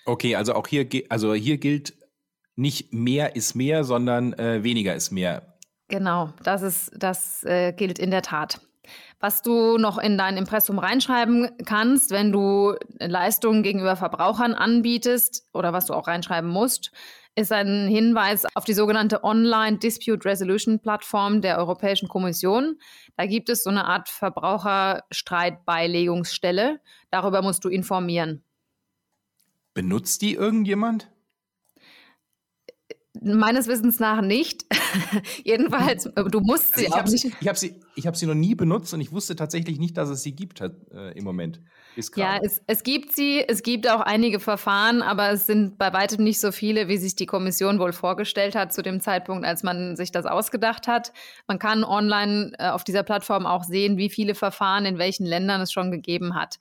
Okay, 0.06 0.36
also 0.36 0.54
auch 0.54 0.68
hier, 0.68 0.88
also 1.10 1.34
hier 1.34 1.58
gilt 1.58 1.96
nicht 2.56 2.94
mehr 2.94 3.36
ist 3.36 3.56
mehr, 3.56 3.84
sondern 3.84 4.34
äh, 4.34 4.64
weniger 4.64 4.96
ist 4.96 5.12
mehr. 5.12 5.58
Genau, 5.90 6.34
das 6.44 6.62
ist, 6.62 6.92
das 6.96 7.44
äh, 7.44 7.74
gilt 7.74 8.00
in 8.00 8.12
der 8.12 8.22
Tat. 8.22 8.62
Was 9.20 9.42
du 9.42 9.78
noch 9.78 9.98
in 9.98 10.18
dein 10.18 10.38
Impressum 10.38 10.80
reinschreiben 10.80 11.50
kannst, 11.66 12.12
wenn 12.12 12.32
du 12.32 12.76
Leistungen 13.00 13.64
gegenüber 13.64 13.96
Verbrauchern 13.96 14.54
anbietest 14.54 15.48
oder 15.54 15.74
was 15.74 15.88
du 15.88 15.94
auch 15.94 16.08
reinschreiben 16.08 16.50
musst, 16.50 16.92
ist 17.38 17.52
ein 17.52 17.88
Hinweis 17.88 18.46
auf 18.56 18.64
die 18.66 18.74
sogenannte 18.74 19.24
Online 19.24 19.78
Dispute 19.78 20.26
Resolution 20.26 20.80
Plattform 20.80 21.42
der 21.42 21.60
Europäischen 21.60 22.08
Kommission. 22.08 22.80
Da 23.16 23.28
gibt 23.28 23.50
es 23.50 23.64
so 23.64 23.70
eine 23.70 23.86
Art 23.86 24.10
Verbraucherstreitbeilegungsstelle. 24.10 26.82
Darüber 27.12 27.44
musst 27.44 27.64
du 27.64 27.70
informieren. 27.70 28.44
Benutzt 29.76 30.24
die 30.24 30.34
irgendjemand? 30.34 31.12
Meines 33.36 33.68
Wissens 33.68 34.00
nach 34.00 34.22
nicht. 34.22 34.66
Jedenfalls, 35.44 36.06
äh, 36.06 36.24
du 36.26 36.40
musst 36.40 36.76
also 36.76 36.86
sie 36.86 36.94
auch 36.94 37.06
nicht. 37.06 37.26
Ich 37.42 37.48
habe 37.48 37.58
sie, 37.58 37.76
hab 38.06 38.16
sie 38.16 38.26
noch 38.26 38.36
nie 38.36 38.56
benutzt 38.56 38.94
und 38.94 39.02
ich 39.02 39.12
wusste 39.12 39.36
tatsächlich 39.36 39.80
nicht, 39.80 39.98
dass 39.98 40.10
es 40.10 40.24
sie 40.24 40.34
gibt 40.34 40.62
äh, 40.62 40.70
im 41.14 41.24
Moment. 41.24 41.62
Ja, 42.16 42.38
es, 42.42 42.62
es 42.68 42.84
gibt 42.84 43.16
sie. 43.16 43.44
Es 43.48 43.64
gibt 43.64 43.90
auch 43.90 44.02
einige 44.02 44.40
Verfahren, 44.40 45.02
aber 45.02 45.32
es 45.32 45.48
sind 45.48 45.78
bei 45.78 45.92
weitem 45.94 46.24
nicht 46.24 46.40
so 46.40 46.52
viele, 46.52 46.88
wie 46.88 46.98
sich 46.98 47.16
die 47.16 47.26
Kommission 47.26 47.80
wohl 47.80 47.92
vorgestellt 47.92 48.56
hat 48.56 48.72
zu 48.72 48.84
dem 48.84 49.02
Zeitpunkt, 49.02 49.46
als 49.46 49.64
man 49.64 49.96
sich 49.96 50.12
das 50.12 50.26
ausgedacht 50.26 50.88
hat. 50.88 51.12
Man 51.48 51.58
kann 51.58 51.84
online 51.84 52.52
äh, 52.60 52.70
auf 52.70 52.84
dieser 52.84 53.04
Plattform 53.04 53.46
auch 53.46 53.64
sehen, 53.64 53.98
wie 53.98 54.10
viele 54.10 54.36
Verfahren 54.36 54.86
in 54.86 55.00
welchen 55.00 55.26
Ländern 55.26 55.62
es 55.62 55.72
schon 55.72 55.92
gegeben 55.92 56.36
hat. 56.36 56.60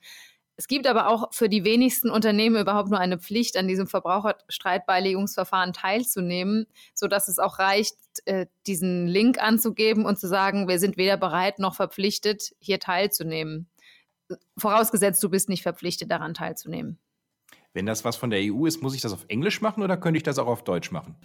Es 0.59 0.67
gibt 0.67 0.87
aber 0.87 1.07
auch 1.07 1.31
für 1.33 1.49
die 1.49 1.63
wenigsten 1.63 2.09
Unternehmen 2.09 2.59
überhaupt 2.59 2.89
nur 2.89 2.99
eine 2.99 3.19
Pflicht, 3.19 3.57
an 3.57 3.67
diesem 3.67 3.85
Verbraucherstreitbeilegungsverfahren 3.85 5.71
teilzunehmen, 5.71 6.65
sodass 6.95 7.27
es 7.27 7.37
auch 7.37 7.59
reicht, 7.59 7.95
äh, 8.25 8.47
diesen 8.65 9.05
Link 9.05 9.39
anzugeben 9.39 10.03
und 10.03 10.19
zu 10.19 10.27
sagen, 10.27 10.67
wir 10.67 10.79
sind 10.79 10.97
weder 10.97 11.15
bereit 11.15 11.59
noch 11.59 11.75
verpflichtet, 11.75 12.55
hier 12.59 12.79
teilzunehmen. 12.79 13.69
Vorausgesetzt, 14.57 15.23
du 15.23 15.29
bist 15.29 15.47
nicht 15.47 15.61
verpflichtet, 15.61 16.09
daran 16.09 16.33
teilzunehmen. 16.33 16.97
Wenn 17.73 17.85
das 17.85 18.03
was 18.03 18.15
von 18.15 18.31
der 18.31 18.39
EU 18.41 18.65
ist, 18.65 18.81
muss 18.81 18.95
ich 18.95 19.01
das 19.01 19.13
auf 19.13 19.25
Englisch 19.27 19.61
machen 19.61 19.83
oder 19.83 19.95
könnte 19.95 20.17
ich 20.17 20.23
das 20.23 20.39
auch 20.39 20.47
auf 20.47 20.63
Deutsch 20.63 20.91
machen? 20.91 21.15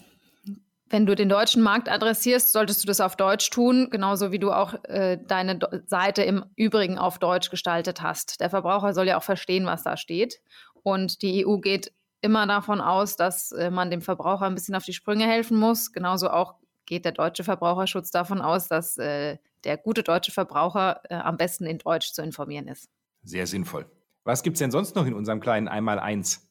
Wenn 0.92 1.06
du 1.06 1.16
den 1.16 1.30
deutschen 1.30 1.62
Markt 1.62 1.88
adressierst, 1.88 2.52
solltest 2.52 2.82
du 2.82 2.86
das 2.86 3.00
auf 3.00 3.16
Deutsch 3.16 3.48
tun, 3.48 3.88
genauso 3.90 4.30
wie 4.30 4.38
du 4.38 4.52
auch 4.52 4.74
äh, 4.84 5.16
deine 5.26 5.56
Do 5.56 5.66
Seite 5.86 6.22
im 6.22 6.44
Übrigen 6.54 6.98
auf 6.98 7.18
Deutsch 7.18 7.48
gestaltet 7.48 8.02
hast. 8.02 8.42
Der 8.42 8.50
Verbraucher 8.50 8.92
soll 8.92 9.08
ja 9.08 9.16
auch 9.16 9.22
verstehen, 9.22 9.64
was 9.64 9.84
da 9.84 9.96
steht. 9.96 10.42
Und 10.82 11.22
die 11.22 11.46
EU 11.46 11.56
geht 11.56 11.94
immer 12.20 12.46
davon 12.46 12.82
aus, 12.82 13.16
dass 13.16 13.52
äh, 13.52 13.70
man 13.70 13.90
dem 13.90 14.02
Verbraucher 14.02 14.44
ein 14.44 14.54
bisschen 14.54 14.74
auf 14.74 14.84
die 14.84 14.92
Sprünge 14.92 15.24
helfen 15.24 15.56
muss. 15.56 15.92
Genauso 15.92 16.28
auch 16.28 16.56
geht 16.84 17.06
der 17.06 17.12
deutsche 17.12 17.42
Verbraucherschutz 17.42 18.10
davon 18.10 18.42
aus, 18.42 18.68
dass 18.68 18.98
äh, 18.98 19.38
der 19.64 19.78
gute 19.78 20.02
deutsche 20.02 20.30
Verbraucher 20.30 21.00
äh, 21.08 21.14
am 21.14 21.38
besten 21.38 21.64
in 21.64 21.78
Deutsch 21.78 22.12
zu 22.12 22.20
informieren 22.20 22.68
ist. 22.68 22.90
Sehr 23.22 23.46
sinnvoll. 23.46 23.86
Was 24.24 24.42
gibt 24.42 24.56
es 24.56 24.58
denn 24.58 24.70
sonst 24.70 24.94
noch 24.94 25.06
in 25.06 25.14
unserem 25.14 25.40
kleinen 25.40 25.68
Einmaleins 25.68 26.46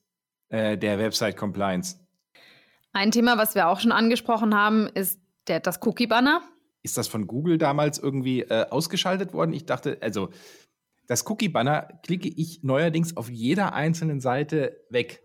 äh, 0.49 0.79
der 0.79 0.97
Website 0.97 1.37
Compliance? 1.37 1.99
Ein 2.93 3.11
Thema, 3.11 3.37
was 3.37 3.55
wir 3.55 3.67
auch 3.67 3.79
schon 3.79 3.91
angesprochen 3.91 4.55
haben, 4.55 4.87
ist 4.87 5.19
der, 5.47 5.59
das 5.59 5.79
Cookie-Banner. 5.81 6.41
Ist 6.83 6.97
das 6.97 7.07
von 7.07 7.27
Google 7.27 7.57
damals 7.57 7.99
irgendwie 7.99 8.41
äh, 8.41 8.65
ausgeschaltet 8.69 9.33
worden? 9.33 9.53
Ich 9.53 9.65
dachte, 9.65 9.97
also 10.01 10.29
das 11.07 11.29
Cookie-Banner 11.29 11.99
klicke 12.03 12.29
ich 12.29 12.63
neuerdings 12.63 13.17
auf 13.17 13.29
jeder 13.29 13.73
einzelnen 13.73 14.19
Seite 14.19 14.77
weg. 14.89 15.21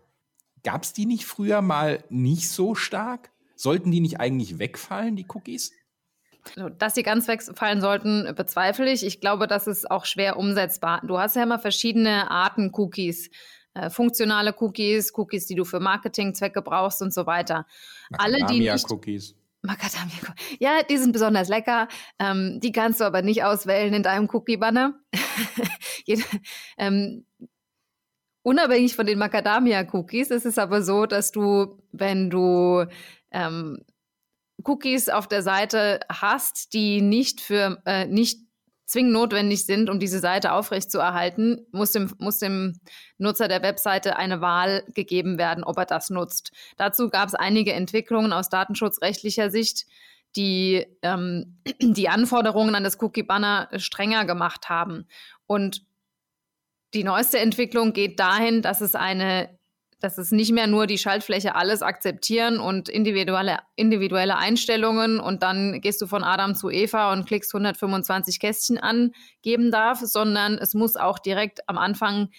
Gab 0.63 0.83
es 0.83 0.93
die 0.93 1.05
nicht 1.05 1.25
früher 1.25 1.61
mal 1.61 2.03
nicht 2.09 2.49
so 2.49 2.75
stark? 2.75 3.31
Sollten 3.55 3.91
die 3.91 4.01
nicht 4.01 4.19
eigentlich 4.19 4.59
wegfallen, 4.59 5.15
die 5.15 5.25
Cookies? 5.33 5.71
Also, 6.55 6.69
dass 6.69 6.95
sie 6.95 7.03
ganz 7.03 7.27
wegfallen 7.27 7.81
sollten, 7.81 8.33
bezweifle 8.35 8.91
ich. 8.91 9.05
Ich 9.05 9.19
glaube, 9.19 9.47
das 9.47 9.67
ist 9.67 9.89
auch 9.89 10.05
schwer 10.05 10.37
umsetzbar. 10.37 11.01
Du 11.05 11.19
hast 11.19 11.35
ja 11.35 11.43
immer 11.43 11.59
verschiedene 11.59 12.29
Arten 12.31 12.71
Cookies. 12.73 13.29
Äh, 13.77 13.89
funktionale 13.89 14.55
Cookies, 14.59 15.13
Cookies, 15.15 15.45
die 15.45 15.55
du 15.55 15.63
für 15.63 15.79
Marketingzwecke 15.79 16.61
brauchst 16.61 17.01
und 17.01 17.13
so 17.13 17.27
weiter. 17.27 17.67
Alle, 18.17 18.45
die 18.47 18.59
nicht 18.59 18.89
Cookies. 18.89 19.35
Macadamia 19.61 20.15
Cookies. 20.27 20.57
Ja, 20.59 20.81
die 20.83 20.97
sind 20.97 21.11
besonders 21.11 21.47
lecker. 21.47 21.87
Ähm, 22.17 22.59
die 22.61 22.71
kannst 22.71 23.01
du 23.01 23.03
aber 23.03 23.21
nicht 23.21 23.43
auswählen 23.43 23.93
in 23.93 24.03
deinem 24.03 24.29
Cookie-Banner. 24.31 24.99
ähm, 26.77 27.25
unabhängig 28.41 28.95
von 28.95 29.05
den 29.05 29.19
Macadamia-Cookies 29.19 30.31
ist 30.31 30.45
es 30.45 30.57
aber 30.57 30.81
so, 30.81 31.05
dass 31.05 31.31
du, 31.31 31.79
wenn 31.91 32.29
du 32.31 32.85
ähm, 33.31 33.83
Cookies 34.63 35.09
auf 35.09 35.27
der 35.27 35.43
Seite 35.43 35.99
hast, 36.09 36.73
die 36.73 37.01
nicht 37.01 37.41
für 37.41 37.81
äh, 37.85 38.07
nicht 38.07 38.46
zwingend 38.87 39.13
notwendig 39.13 39.65
sind, 39.65 39.89
um 39.89 39.99
diese 39.99 40.19
Seite 40.19 40.53
aufrechtzuerhalten, 40.53 41.67
muss 41.71 41.91
dem, 41.91 42.11
muss 42.17 42.39
dem 42.39 42.79
Nutzer 43.17 43.47
der 43.47 43.61
Webseite 43.61 44.15
eine 44.15 44.41
Wahl 44.41 44.83
gegeben 44.95 45.37
werden, 45.37 45.63
ob 45.63 45.77
er 45.77 45.85
das 45.85 46.09
nutzt. 46.09 46.51
Dazu 46.77 47.09
gab 47.09 47.27
es 47.27 47.35
einige 47.35 47.73
Entwicklungen 47.73 48.33
aus 48.33 48.49
datenschutzrechtlicher 48.49 49.51
Sicht, 49.51 49.85
die 50.35 50.85
ähm, 51.01 51.59
die 51.81 52.09
Anforderungen 52.09 52.75
an 52.75 52.83
das 52.83 53.01
Cookie-Banner 53.01 53.69
strenger 53.75 54.25
gemacht 54.25 54.69
haben. 54.69 55.05
Und 55.45 55.85
die 56.93 57.03
neueste 57.03 57.39
Entwicklung 57.39 57.91
geht 57.91 58.19
dahin, 58.19 58.61
dass 58.61 58.79
es 58.79 58.95
eine 58.95 59.56
dass 59.99 60.17
es 60.17 60.31
nicht 60.31 60.51
mehr 60.51 60.67
nur 60.67 60.85
die 60.85 60.97
Schaltfläche 60.97 61.55
alles 61.55 61.81
akzeptieren 61.81 62.59
und 62.59 62.87
individuelle, 62.87 63.59
individuelle 63.75 64.37
Einstellungen 64.37 65.19
und 65.19 65.41
dann 65.41 65.81
gehst 65.81 66.01
du 66.01 66.07
von 66.07 66.23
Adam 66.23 66.55
zu 66.55 66.69
Eva 66.69 67.11
und 67.13 67.25
klickst 67.25 67.53
125 67.53 68.39
Kästchen 68.39 68.77
an 68.77 69.11
geben 69.41 69.71
darf, 69.71 69.99
sondern 70.01 70.57
es 70.59 70.73
muss 70.73 70.95
auch 70.95 71.17
direkt 71.17 71.67
am 71.67 71.77
Anfang 71.77 72.29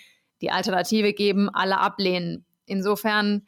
die 0.40 0.50
Alternative 0.50 1.12
geben, 1.12 1.48
alle 1.48 1.78
ablehnen. 1.78 2.44
Insofern. 2.66 3.46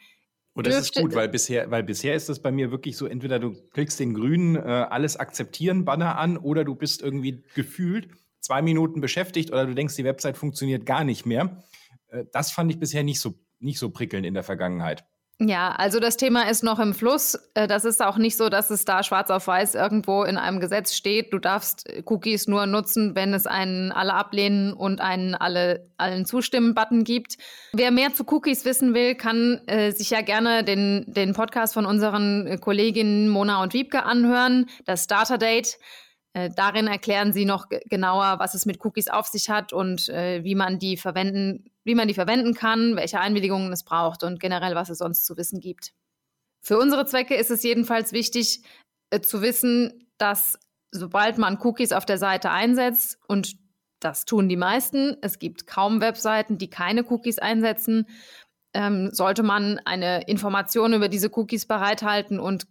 Und 0.54 0.66
das 0.66 0.80
ist 0.80 0.94
gut, 0.96 1.14
weil 1.14 1.28
bisher, 1.28 1.70
weil 1.70 1.84
bisher 1.84 2.14
ist 2.16 2.28
das 2.28 2.40
bei 2.40 2.50
mir 2.50 2.72
wirklich 2.72 2.96
so, 2.96 3.06
entweder 3.06 3.38
du 3.38 3.54
klickst 3.70 4.00
den 4.00 4.14
grünen 4.14 4.56
äh, 4.56 4.60
Alles 4.60 5.16
akzeptieren 5.16 5.84
Banner 5.84 6.18
an 6.18 6.36
oder 6.36 6.64
du 6.64 6.74
bist 6.74 7.00
irgendwie 7.02 7.44
gefühlt 7.54 8.08
zwei 8.40 8.60
Minuten 8.60 9.00
beschäftigt 9.00 9.52
oder 9.52 9.66
du 9.66 9.74
denkst, 9.74 9.94
die 9.94 10.04
Website 10.04 10.36
funktioniert 10.36 10.84
gar 10.84 11.04
nicht 11.04 11.24
mehr. 11.24 11.62
Äh, 12.08 12.24
das 12.32 12.50
fand 12.50 12.72
ich 12.72 12.80
bisher 12.80 13.04
nicht 13.04 13.20
so 13.20 13.34
nicht 13.60 13.78
so 13.78 13.90
prickelnd 13.90 14.26
in 14.26 14.34
der 14.34 14.42
Vergangenheit. 14.42 15.04
Ja, 15.42 15.70
also 15.70 16.00
das 16.00 16.18
Thema 16.18 16.50
ist 16.50 16.62
noch 16.62 16.78
im 16.78 16.92
Fluss. 16.92 17.34
Äh, 17.54 17.66
das 17.66 17.86
ist 17.86 18.02
auch 18.02 18.18
nicht 18.18 18.36
so, 18.36 18.50
dass 18.50 18.68
es 18.68 18.84
da 18.84 19.02
schwarz 19.02 19.30
auf 19.30 19.46
weiß 19.46 19.74
irgendwo 19.74 20.22
in 20.22 20.36
einem 20.36 20.60
Gesetz 20.60 20.94
steht. 20.94 21.32
Du 21.32 21.38
darfst 21.38 21.88
Cookies 22.04 22.46
nur 22.46 22.66
nutzen, 22.66 23.14
wenn 23.14 23.32
es 23.32 23.46
einen 23.46 23.90
alle 23.90 24.12
ablehnen 24.12 24.74
und 24.74 25.00
einen 25.00 25.34
alle 25.34 25.88
allen 25.96 26.26
zustimmen 26.26 26.74
Button 26.74 27.04
gibt. 27.04 27.38
Wer 27.72 27.90
mehr 27.90 28.12
zu 28.12 28.24
Cookies 28.26 28.66
wissen 28.66 28.92
will, 28.92 29.14
kann 29.14 29.62
äh, 29.66 29.92
sich 29.92 30.10
ja 30.10 30.20
gerne 30.20 30.62
den 30.62 31.06
den 31.06 31.32
Podcast 31.32 31.72
von 31.72 31.86
unseren 31.86 32.60
Kolleginnen 32.60 33.30
Mona 33.30 33.62
und 33.62 33.72
Wiebke 33.72 34.02
anhören, 34.02 34.66
das 34.84 35.04
Starter 35.04 35.38
Date. 35.38 35.78
Äh, 36.32 36.50
darin 36.54 36.86
erklären 36.86 37.32
sie 37.32 37.44
noch 37.44 37.66
genauer, 37.68 38.38
was 38.38 38.54
es 38.54 38.64
mit 38.64 38.84
Cookies 38.84 39.08
auf 39.08 39.26
sich 39.26 39.50
hat 39.50 39.72
und 39.72 40.08
äh, 40.08 40.44
wie 40.44 40.54
man 40.54 40.78
die 40.78 40.96
verwenden, 40.96 41.64
wie 41.84 41.96
man 41.96 42.08
die 42.08 42.14
verwenden 42.14 42.54
kann, 42.54 42.94
welche 42.96 43.18
Einwilligungen 43.18 43.72
es 43.72 43.84
braucht 43.84 44.22
und 44.22 44.38
generell, 44.38 44.74
was 44.74 44.90
es 44.90 44.98
sonst 44.98 45.26
zu 45.26 45.36
wissen 45.36 45.60
gibt. 45.60 45.92
Für 46.62 46.78
unsere 46.78 47.06
Zwecke 47.06 47.34
ist 47.34 47.50
es 47.50 47.62
jedenfalls 47.62 48.12
wichtig 48.12 48.62
äh, 49.10 49.20
zu 49.20 49.42
wissen, 49.42 50.08
dass 50.18 50.58
sobald 50.92 51.38
man 51.38 51.58
Cookies 51.62 51.92
auf 51.92 52.04
der 52.04 52.18
Seite 52.18 52.50
einsetzt 52.50 53.18
und 53.26 53.56
das 54.00 54.24
tun 54.24 54.48
die 54.48 54.56
meisten, 54.56 55.16
es 55.20 55.38
gibt 55.38 55.66
kaum 55.66 56.00
Webseiten, 56.00 56.58
die 56.58 56.70
keine 56.70 57.04
Cookies 57.10 57.38
einsetzen, 57.38 58.06
ähm, 58.72 59.10
sollte 59.12 59.42
man 59.42 59.80
eine 59.84 60.22
Information 60.28 60.94
über 60.94 61.08
diese 61.08 61.30
Cookies 61.36 61.66
bereithalten 61.66 62.38
und 62.38 62.66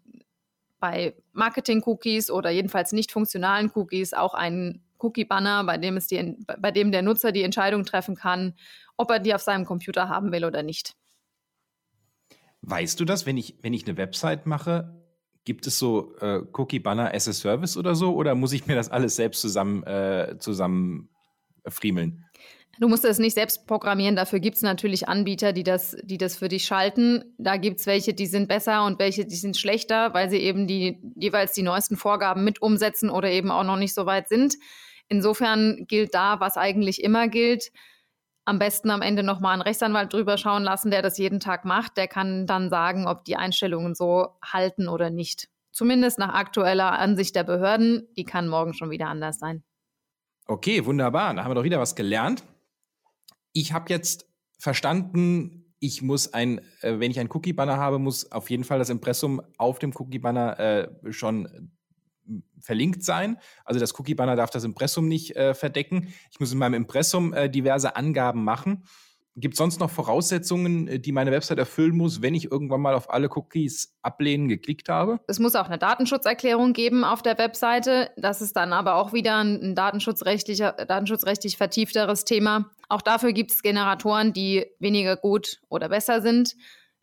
bei 0.80 1.16
Marketing-Cookies 1.34 2.32
oder 2.32 2.50
jedenfalls 2.50 2.92
nicht 2.92 3.12
funktionalen 3.12 3.72
Cookies 3.76 4.14
auch 4.14 4.34
einen 4.34 4.84
Cookie-Banner, 5.00 5.64
bei 5.64 5.78
dem 5.78 6.00
bei 6.60 6.72
dem 6.72 6.92
der 6.92 7.02
Nutzer 7.02 7.32
die 7.32 7.44
Entscheidung 7.44 7.86
treffen 7.86 8.16
kann, 8.16 8.56
ob 8.98 9.12
er 9.12 9.20
die 9.20 9.34
auf 9.34 9.42
seinem 9.42 9.66
Computer 9.66 10.10
haben 10.10 10.32
will 10.32 10.46
oder 10.46 10.64
nicht. 10.64 10.96
Weißt 12.62 13.00
du 13.00 13.06
das, 13.06 13.26
wenn 13.26 13.38
ich, 13.38 13.56
wenn 13.62 13.74
ich 13.74 13.88
eine 13.88 13.98
Website 13.98 14.46
mache, 14.46 14.94
gibt 15.46 15.66
es 15.66 15.80
so 15.80 16.16
äh, 16.18 16.42
Cookie-Banner 16.54 17.14
as 17.14 17.28
a 17.28 17.34
Service 17.34 17.78
oder 17.78 17.96
so, 17.96 18.14
oder 18.14 18.36
muss 18.36 18.52
ich 18.52 18.68
mir 18.68 18.76
das 18.76 18.90
alles 18.90 19.16
selbst 19.16 19.42
zusammen, 19.42 19.84
äh, 19.84 20.36
zusammen 20.40 21.10
friemeln? 21.66 22.26
Du 22.80 22.88
musst 22.88 23.04
es 23.04 23.20
nicht 23.20 23.34
selbst 23.34 23.68
programmieren, 23.68 24.16
dafür 24.16 24.40
gibt 24.40 24.56
es 24.56 24.62
natürlich 24.62 25.10
Anbieter, 25.10 25.52
die 25.52 25.64
das, 25.64 25.98
die 26.02 26.18
das 26.18 26.38
für 26.38 26.48
dich 26.48 26.64
schalten. 26.64 27.36
Da 27.38 27.58
gibt 27.58 27.82
es 27.82 27.88
welche, 27.88 28.14
die 28.14 28.26
sind 28.26 28.48
besser 28.48 28.86
und 28.86 29.00
welche, 29.00 29.26
die 29.26 29.36
sind 29.36 29.58
schlechter, 29.58 30.14
weil 30.14 30.30
sie 30.30 30.38
eben 30.38 30.66
die 30.66 30.98
jeweils 31.18 31.52
die 31.52 31.62
neuesten 31.62 31.98
Vorgaben 31.98 32.46
mit 32.46 32.62
umsetzen 32.62 33.10
oder 33.10 33.30
eben 33.30 33.52
auch 33.52 33.66
noch 33.66 33.76
nicht 33.76 33.94
so 33.94 34.06
weit 34.06 34.30
sind. 34.30 34.56
Insofern 35.10 35.88
gilt 35.90 36.14
da, 36.14 36.40
was 36.40 36.56
eigentlich 36.56 37.04
immer 37.04 37.28
gilt. 37.28 37.70
Am 38.46 38.60
besten 38.60 38.92
am 38.92 39.02
Ende 39.02 39.24
nochmal 39.24 39.54
einen 39.54 39.62
Rechtsanwalt 39.62 40.14
drüber 40.14 40.38
schauen 40.38 40.64
lassen, 40.64 40.90
der 40.90 41.02
das 41.02 41.18
jeden 41.18 41.42
Tag 41.42 41.66
macht. 41.66 41.98
Der 41.98 42.08
kann 42.08 42.48
dann 42.48 42.70
sagen, 42.70 43.08
ob 43.08 43.26
die 43.26 43.36
Einstellungen 43.36 43.94
so 43.94 44.38
halten 44.42 44.88
oder 44.88 45.10
nicht. 45.10 45.50
Zumindest 45.74 46.18
nach 46.18 46.34
aktueller 46.34 46.98
Ansicht 46.98 47.36
der 47.36 47.44
Behörden. 47.44 48.08
Die 48.16 48.24
kann 48.24 48.48
morgen 48.48 48.74
schon 48.74 48.90
wieder 48.90 49.08
anders 49.08 49.38
sein. 49.38 49.64
Okay, 50.48 50.86
wunderbar. 50.86 51.34
Da 51.34 51.44
haben 51.44 51.52
wir 51.52 51.56
doch 51.56 51.64
wieder 51.64 51.80
was 51.80 51.96
gelernt 51.96 52.42
ich 53.54 53.74
habe 53.74 53.90
jetzt 53.90 54.28
verstanden, 54.58 55.74
ich 55.80 56.02
muss 56.02 56.34
ein, 56.34 56.60
äh, 56.82 57.00
wenn 57.00 57.12
ich 57.12 57.20
einen 57.20 57.30
Cookie-Banner 57.32 57.78
habe, 57.78 58.00
muss 58.00 58.32
auf 58.32 58.50
jeden 58.50 58.64
Fall 58.64 58.80
das 58.80 58.90
Impressum 58.90 59.42
auf 59.58 59.80
dem 59.80 59.94
Cookie-Banner 59.96 60.60
äh, 60.60 61.14
schon 61.14 61.46
äh, 61.46 61.62
verlinkt 62.60 63.04
sein. 63.04 63.38
Also 63.64 63.80
das 63.80 63.98
Cookie-Banner 63.98 64.36
darf 64.36 64.50
das 64.50 64.64
Impressum 64.64 65.08
nicht 65.08 65.36
äh, 65.36 65.54
verdecken. 65.54 66.14
Ich 66.32 66.40
muss 66.40 66.52
in 66.52 66.58
meinem 66.60 66.74
Impressum 66.74 67.34
äh, 67.34 67.50
diverse 67.50 67.96
Angaben 67.96 68.44
machen. 68.44 68.84
Gibt 69.36 69.54
es 69.54 69.58
sonst 69.58 69.80
noch 69.80 69.90
Voraussetzungen, 69.90 70.88
äh, 70.88 71.00
die 71.00 71.12
meine 71.12 71.32
Website 71.32 71.60
erfüllen 71.60 71.96
muss, 71.96 72.22
wenn 72.22 72.36
ich 72.36 72.52
irgendwann 72.52 72.82
mal 72.82 72.94
auf 72.94 73.10
alle 73.10 73.30
Cookies 73.30 73.96
ablehnen 74.02 74.48
geklickt 74.48 74.90
habe? 74.90 75.20
Es 75.28 75.40
muss 75.40 75.56
auch 75.56 75.68
eine 75.68 75.78
Datenschutzerklärung 75.78 76.74
geben 76.74 77.04
auf 77.04 77.22
der 77.22 77.38
Webseite. 77.38 78.10
Das 78.18 78.42
ist 78.42 78.56
dann 78.56 78.74
aber 78.74 78.96
auch 78.96 79.14
wieder 79.14 79.38
ein 79.38 79.76
datenschutzrechtlicher, 79.76 80.74
datenschutzrechtlich 80.74 81.58
vertiefteres 81.58 82.26
Thema. 82.26 82.72
Auch 82.90 83.02
dafür 83.02 83.34
gibt 83.34 83.52
es 83.52 83.62
Generatoren, 83.62 84.34
die 84.34 84.66
weniger 84.80 85.16
gut 85.16 85.62
oder 85.70 85.90
besser 85.90 86.22
sind. 86.22 86.56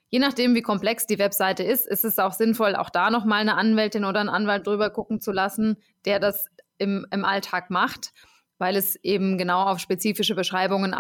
Je 0.09 0.19
nachdem, 0.19 0.55
wie 0.55 0.63
komplex 0.63 1.07
die 1.07 1.19
Webseite 1.19 1.63
ist, 1.63 1.87
ist 1.87 2.05
es 2.05 2.19
auch 2.19 2.33
sinnvoll, 2.33 2.77
auch 2.77 2.91
da 2.91 3.11
nochmal 3.11 3.41
eine 3.41 3.57
Anwältin 3.57 4.05
oder 4.05 4.21
einen 4.21 4.29
Anwalt 4.29 4.67
drüber 4.67 4.91
gucken 4.91 5.21
zu 5.21 5.33
lassen, 5.33 5.77
der 6.05 6.21
das 6.21 6.47
im, 6.79 7.07
im 7.11 7.25
Alltag 7.25 7.71
macht, 7.71 8.13
weil 8.59 8.77
es 8.77 8.97
eben 9.03 9.39
genau 9.39 9.65
auf 9.65 9.79
spezifische 9.79 10.35
Beschreibungen 10.35 10.95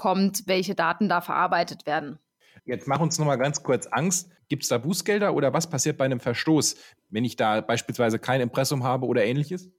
ankommt, 0.00 0.44
welche 0.46 0.74
Daten 0.74 1.08
da 1.08 1.20
verarbeitet 1.20 1.86
werden. 1.86 2.18
Jetzt 2.64 2.88
mach 2.88 3.00
uns 3.00 3.18
nochmal 3.18 3.38
ganz 3.38 3.62
kurz 3.62 3.86
Angst. 3.86 4.30
Gibt 4.48 4.62
es 4.62 4.68
da 4.68 4.78
Bußgelder 4.78 5.34
oder 5.34 5.52
was 5.52 5.68
passiert 5.68 5.98
bei 5.98 6.04
einem 6.04 6.20
Verstoß, 6.20 6.76
wenn 7.10 7.24
ich 7.24 7.36
da 7.36 7.60
beispielsweise 7.60 8.18
kein 8.18 8.40
Impressum 8.40 8.82
habe 8.82 9.06
oder 9.06 9.24
ähnliches? 9.24 9.70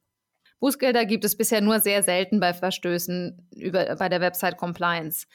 Bußgelder 0.59 1.05
gibt 1.05 1.25
es 1.25 1.35
bisher 1.35 1.61
nur 1.61 1.79
sehr 1.79 2.03
selten 2.03 2.39
bei 2.39 2.53
Verstößen 2.53 3.49
über, 3.55 3.95
bei 3.95 4.09
der 4.09 4.21
Website 4.21 4.57
Compliance. 4.57 5.25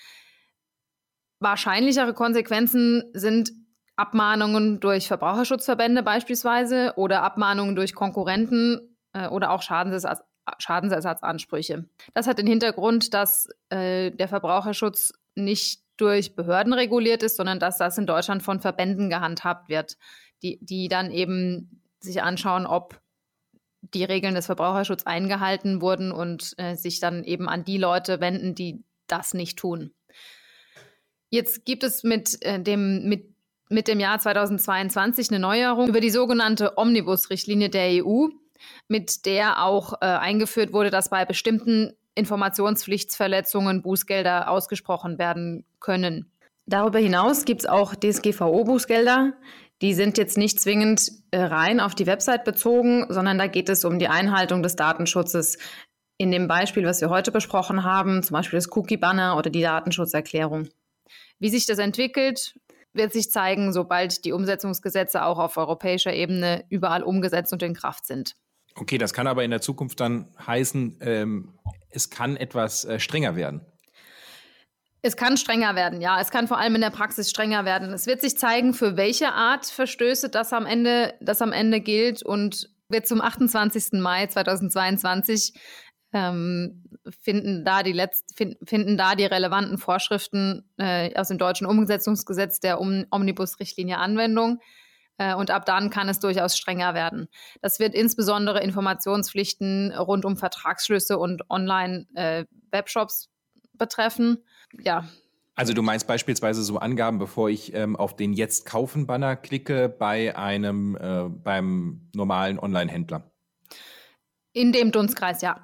Wahrscheinlichere 1.41 2.15
Konsequenzen 2.15 3.05
sind 3.13 3.53
Abmahnungen 3.97 4.81
durch 4.81 5.09
Verbraucherschutzverbände 5.09 6.03
beispielsweise 6.03 6.95
oder 6.97 7.23
Abmahnungen 7.23 7.75
durch 7.75 7.95
Konkurrenten 7.95 8.97
äh, 9.13 9.27
oder 9.29 9.51
auch 9.51 9.63
Schadensersatz, 9.63 10.23
Schadensersatzansprüche. 10.59 11.85
Das 12.15 12.27
hat 12.27 12.39
den 12.39 12.47
Hintergrund, 12.47 13.15
dass 13.15 13.49
äh, 13.71 14.11
der 14.11 14.29
Verbraucherschutz 14.29 15.13
nicht 15.35 15.81
durch 15.97 16.35
Behörden 16.35 16.73
reguliert 16.73 17.23
ist, 17.23 17.37
sondern 17.37 17.59
dass 17.59 17.79
das 17.79 17.99
in 17.99 18.07
Deutschland 18.07 18.43
von 18.43 18.61
Verbänden 18.61 19.09
gehandhabt 19.11 19.69
wird, 19.69 19.97
die, 20.43 20.59
die 20.61 20.89
dann 20.89 21.11
eben 21.11 21.83
sich 22.01 22.23
anschauen, 22.23 22.67
ob 22.67 23.01
die 23.95 24.05
Regeln 24.05 24.35
des 24.35 24.47
Verbraucherschutzes 24.47 25.07
eingehalten 25.07 25.81
wurden 25.81 26.13
und 26.13 26.55
äh, 26.59 26.75
sich 26.75 27.01
dann 27.01 27.25
eben 27.25 27.49
an 27.49 27.65
die 27.65 27.79
Leute 27.79 28.21
wenden, 28.21 28.55
die 28.55 28.83
das 29.07 29.35
nicht 29.35 29.59
tun. 29.59 29.93
Jetzt 31.31 31.65
gibt 31.65 31.85
es 31.85 32.03
mit, 32.03 32.43
äh, 32.43 32.61
dem, 32.61 33.09
mit, 33.09 33.35
mit 33.69 33.89
dem 33.89 34.01
Jahr 34.01 34.19
2022 34.19 35.31
eine 35.31 35.39
Neuerung 35.39 35.89
über 35.89 36.01
die 36.01 36.11
sogenannte 36.11 36.77
Omnibus-Richtlinie 36.77 37.69
der 37.69 38.05
EU, 38.05 38.29
mit 38.89 39.27
der 39.27 39.63
auch 39.63 39.95
äh, 39.95 40.07
eingeführt 40.07 40.73
wurde, 40.73 40.91
dass 40.91 41.11
bei 41.11 41.25
bestimmten 41.25 41.93
Informationspflichtsverletzungen 42.15 43.83
Bußgelder 43.83 44.51
ausgesprochen 44.51 45.19
werden 45.19 45.65
können. 45.81 46.31
Darüber 46.67 46.99
hinaus 46.99 47.45
gibt 47.45 47.61
es 47.63 47.67
auch 47.67 47.95
DSGVO-Bußgelder. 47.95 49.35
Die 49.83 49.95
sind 49.95 50.19
jetzt 50.19 50.39
nicht 50.39 50.59
zwingend 50.59 51.13
äh, 51.31 51.39
rein 51.39 51.81
auf 51.81 51.95
die 51.95 52.07
Website 52.07 52.45
bezogen, 52.45 53.07
sondern 53.09 53.39
da 53.39 53.47
geht 53.47 53.69
es 53.69 53.85
um 53.85 53.99
die 53.99 54.09
Einhaltung 54.09 54.63
des 54.63 54.75
Datenschutzes. 54.75 55.59
In 56.19 56.31
dem 56.31 56.49
Beispiel, 56.49 56.87
was 56.87 57.03
wir 57.03 57.11
heute 57.11 57.31
besprochen 57.31 57.85
haben, 57.85 58.23
zum 58.23 58.35
Beispiel 58.35 58.57
das 58.57 58.75
Cookie-Banner 58.75 59.37
oder 59.37 59.51
die 59.51 59.61
Datenschutzerklärung. 59.61 60.69
Wie 61.39 61.51
sich 61.51 61.67
das 61.67 61.79
entwickelt, 61.79 62.59
wird 62.95 63.13
sich 63.13 63.31
zeigen, 63.31 63.73
sobald 63.75 64.25
die 64.25 64.33
Umsetzungsgesetze 64.33 65.25
auch 65.25 65.39
auf 65.39 65.59
europäischer 65.59 66.15
Ebene 66.15 66.65
überall 66.71 67.03
umgesetzt 67.03 67.53
und 67.53 67.63
in 67.63 67.75
Kraft 67.75 68.07
sind. 68.07 68.35
Okay, 68.79 68.99
das 68.99 69.13
kann 69.15 69.27
aber 69.27 69.43
in 69.43 69.51
der 69.51 69.61
Zukunft 69.61 70.01
dann 70.01 70.29
heißen, 70.47 70.99
ähm, 71.01 71.55
es 71.91 72.11
kann 72.11 72.37
etwas 72.37 72.85
äh, 72.85 73.01
strenger 73.01 73.35
werden. 73.35 73.63
Es 75.03 75.17
kann 75.17 75.37
strenger 75.37 75.75
werden, 75.77 76.01
ja. 76.01 76.21
Es 76.21 76.31
kann 76.31 76.49
vor 76.49 76.59
allem 76.59 76.75
in 76.75 76.81
der 76.81 76.91
Praxis 76.91 77.31
strenger 77.31 77.65
werden. 77.65 77.93
Es 77.93 78.07
wird 78.07 78.21
sich 78.21 78.37
zeigen, 78.37 78.75
für 78.75 78.97
welche 78.97 79.33
Art 79.33 79.67
Verstöße 79.67 80.29
das 80.29 80.53
am 80.53 80.67
Ende, 80.67 81.15
das 81.21 81.41
am 81.41 81.53
Ende 81.53 81.81
gilt 81.81 82.23
und 82.23 82.69
wird 82.89 83.07
zum 83.07 83.21
28. 83.21 84.01
Mai 84.01 84.27
2022 84.27 85.55
ähm, 86.13 86.85
finden, 87.23 87.65
da 87.65 87.83
die 87.83 87.93
letzt, 87.93 88.37
find, 88.37 88.57
finden 88.65 88.97
da 88.97 89.15
die 89.15 89.25
relevanten 89.25 89.79
Vorschriften 89.79 90.69
äh, 90.77 91.15
aus 91.19 91.29
dem 91.29 91.39
deutschen 91.39 91.67
Umsetzungsgesetz 91.67 92.61
der 92.61 92.81
Omnibus-Richtlinie 92.81 93.99
Anwendung. 93.99 94.61
Äh, 95.19 95.35
und 95.35 95.51
ab 95.51 95.65
dann 95.65 95.91
kann 95.91 96.09
es 96.09 96.21
durchaus 96.21 96.57
strenger 96.57 96.95
werden. 96.95 97.29
Das 97.63 97.79
wird 97.79 97.95
insbesondere 97.95 98.63
Informationspflichten 98.63 99.93
rund 99.93 100.25
um 100.25 100.37
Vertragsschlüsse 100.37 101.19
und 101.19 101.51
Online-Webshops 101.51 103.27
äh, 103.27 103.69
betreffen. 103.79 104.39
Ja, 104.79 105.07
also 105.57 105.73
du 105.73 105.83
meinst 105.83 106.07
beispielsweise 106.07 106.63
so 106.63 106.79
Angaben, 106.79 107.19
bevor 107.19 107.49
ich 107.49 107.73
ähm, 107.73 107.97
auf 107.97 108.15
den 108.15 108.35
Jetzt 108.35 108.67
kaufen 108.67 109.07
Banner 109.07 109.37
klicke 109.37 109.89
bei 109.89 110.37
einem 110.37 110.97
äh, 110.97 111.31
beim 111.31 112.11
normalen 112.15 112.59
Online-Händler. 112.59 113.33
In 114.53 114.73
dem 114.73 114.93
Dunstkreis, 114.93 115.41
ja. 115.41 115.63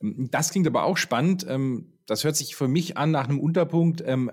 Ähm, 0.00 0.28
das 0.30 0.50
klingt 0.50 0.68
aber 0.68 0.84
auch 0.84 0.96
spannend. 0.96 1.44
Ähm, 1.48 1.98
das 2.06 2.22
hört 2.22 2.36
sich 2.36 2.54
für 2.54 2.68
mich 2.68 2.96
an 2.96 3.10
nach 3.10 3.24
einem 3.24 3.40
Unterpunkt 3.40 4.02
ähm, 4.06 4.30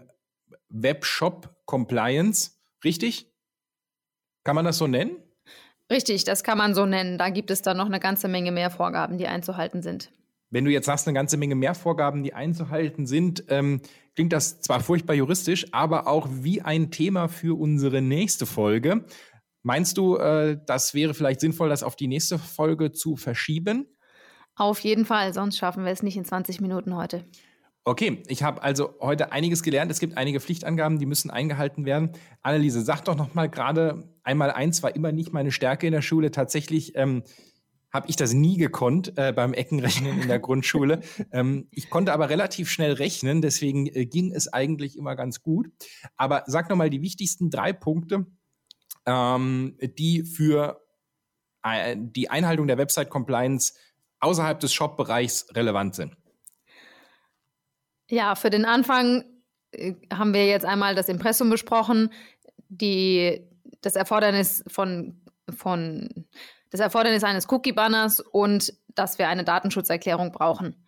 Webshop 0.69 1.55
Compliance, 1.65 2.51
richtig? 2.83 3.32
Kann 4.43 4.55
man 4.55 4.65
das 4.65 4.77
so 4.77 4.87
nennen? 4.87 5.17
Richtig, 5.91 6.23
das 6.23 6.43
kann 6.43 6.57
man 6.57 6.73
so 6.73 6.85
nennen. 6.85 7.17
Da 7.17 7.29
gibt 7.29 7.51
es 7.51 7.61
dann 7.61 7.77
noch 7.77 7.85
eine 7.85 7.99
ganze 7.99 8.27
Menge 8.27 8.51
mehr 8.51 8.69
Vorgaben, 8.69 9.17
die 9.17 9.27
einzuhalten 9.27 9.81
sind. 9.81 10.11
Wenn 10.49 10.65
du 10.65 10.71
jetzt 10.71 10.85
sagst, 10.85 11.07
eine 11.07 11.15
ganze 11.15 11.37
Menge 11.37 11.55
mehr 11.55 11.75
Vorgaben, 11.75 12.23
die 12.23 12.33
einzuhalten 12.33 13.05
sind, 13.05 13.45
ähm, 13.49 13.81
klingt 14.15 14.33
das 14.33 14.61
zwar 14.61 14.81
furchtbar 14.81 15.15
juristisch, 15.15 15.65
aber 15.71 16.07
auch 16.07 16.27
wie 16.29 16.61
ein 16.61 16.91
Thema 16.91 17.27
für 17.27 17.59
unsere 17.59 18.01
nächste 18.01 18.45
Folge. 18.45 19.05
Meinst 19.63 19.97
du, 19.97 20.17
äh, 20.17 20.59
das 20.65 20.93
wäre 20.93 21.13
vielleicht 21.13 21.39
sinnvoll, 21.39 21.69
das 21.69 21.83
auf 21.83 21.95
die 21.95 22.07
nächste 22.07 22.37
Folge 22.37 22.91
zu 22.91 23.15
verschieben? 23.15 23.87
Auf 24.55 24.79
jeden 24.79 25.05
Fall, 25.05 25.33
sonst 25.33 25.57
schaffen 25.57 25.85
wir 25.85 25.91
es 25.91 26.03
nicht 26.03 26.17
in 26.17 26.25
20 26.25 26.61
Minuten 26.61 26.95
heute. 26.95 27.23
Okay, 27.85 28.23
ich 28.27 28.43
habe 28.43 28.63
also 28.63 28.95
heute 29.01 29.33
einiges 29.33 29.61
gelernt. 29.61 29.91
Es 29.91 29.99
gibt 29.99 30.17
einige 30.17 30.39
Pflichtangaben, 30.39 30.99
die 30.99 31.05
müssen 31.05 31.29
eingehalten 31.29 31.85
werden. 31.85 32.11
Anneliese, 32.41 32.81
sag 32.81 33.03
doch 33.03 33.15
noch 33.15 33.33
mal 33.33 33.49
gerade 33.49 34.09
einmal 34.23 34.51
eins 34.51 34.81
war 34.83 34.95
immer 34.95 35.11
nicht 35.11 35.33
meine 35.33 35.51
Stärke 35.51 35.87
in 35.87 35.91
der 35.91 36.01
Schule. 36.01 36.31
Tatsächlich 36.31 36.95
ähm, 36.95 37.23
habe 37.91 38.07
ich 38.09 38.15
das 38.15 38.31
nie 38.31 38.55
gekonnt 38.55 39.17
äh, 39.17 39.33
beim 39.33 39.53
Eckenrechnen 39.53 40.21
in 40.21 40.27
der 40.29 40.39
Grundschule. 40.39 41.01
Ähm, 41.33 41.67
ich 41.71 41.89
konnte 41.89 42.13
aber 42.13 42.29
relativ 42.29 42.69
schnell 42.69 42.93
rechnen, 42.93 43.41
deswegen 43.41 43.87
äh, 43.87 44.05
ging 44.05 44.31
es 44.31 44.51
eigentlich 44.51 44.97
immer 44.97 45.17
ganz 45.17 45.41
gut. 45.41 45.67
Aber 46.15 46.43
sag 46.47 46.69
noch 46.69 46.77
mal 46.77 46.89
die 46.89 47.01
wichtigsten 47.01 47.49
drei 47.49 47.73
Punkte, 47.73 48.25
ähm, 49.05 49.77
die 49.97 50.23
für 50.23 50.81
äh, 51.63 51.97
die 51.99 52.29
Einhaltung 52.29 52.67
der 52.67 52.77
Website 52.77 53.09
Compliance 53.09 53.73
außerhalb 54.21 54.57
des 54.61 54.73
Shop-Bereichs 54.73 55.47
relevant 55.53 55.95
sind? 55.95 56.15
Ja, 58.09 58.35
für 58.35 58.49
den 58.49 58.65
Anfang 58.65 59.23
äh, 59.71 59.93
haben 60.13 60.33
wir 60.33 60.45
jetzt 60.47 60.65
einmal 60.65 60.95
das 60.95 61.09
Impressum 61.09 61.49
besprochen, 61.49 62.11
die, 62.69 63.41
das 63.81 63.95
Erfordernis 63.95 64.63
von, 64.67 65.21
von 65.55 66.25
das 66.69 66.79
Erfordernis 66.79 67.23
eines 67.23 67.49
Cookie-Banners 67.49 68.19
und 68.19 68.73
dass 68.95 69.17
wir 69.19 69.27
eine 69.27 69.43
Datenschutzerklärung 69.43 70.31
brauchen. 70.31 70.85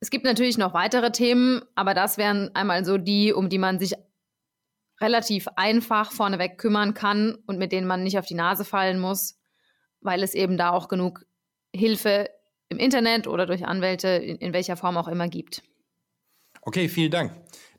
Es 0.00 0.10
gibt 0.10 0.24
natürlich 0.24 0.58
noch 0.58 0.74
weitere 0.74 1.10
Themen, 1.10 1.62
aber 1.74 1.94
das 1.94 2.18
wären 2.18 2.54
einmal 2.54 2.84
so 2.84 2.98
die, 2.98 3.32
um 3.32 3.48
die 3.48 3.58
man 3.58 3.78
sich 3.78 3.94
relativ 5.00 5.48
einfach 5.56 6.12
vorneweg 6.12 6.58
kümmern 6.58 6.94
kann 6.94 7.36
und 7.46 7.58
mit 7.58 7.72
denen 7.72 7.86
man 7.86 8.02
nicht 8.02 8.18
auf 8.18 8.26
die 8.26 8.34
Nase 8.34 8.64
fallen 8.64 8.98
muss, 8.98 9.38
weil 10.00 10.22
es 10.22 10.34
eben 10.34 10.56
da 10.56 10.70
auch 10.70 10.88
genug 10.88 11.24
Hilfe 11.74 12.30
im 12.68 12.78
Internet 12.78 13.26
oder 13.26 13.46
durch 13.46 13.66
Anwälte 13.66 14.08
in, 14.08 14.36
in 14.36 14.52
welcher 14.52 14.76
Form 14.76 14.96
auch 14.96 15.08
immer 15.08 15.28
gibt. 15.28 15.62
Okay, 16.66 16.88
vielen 16.88 17.12
Dank. 17.12 17.32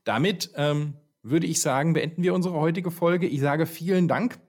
Damit 0.06 0.52
ähm, 0.56 0.94
würde 1.22 1.46
ich 1.46 1.62
sagen, 1.62 1.92
beenden 1.92 2.24
wir 2.24 2.34
unsere 2.34 2.56
heutige 2.56 2.90
Folge. 2.90 3.28
Ich 3.28 3.42
sage 3.42 3.66
vielen 3.66 4.08
Dank 4.08 4.40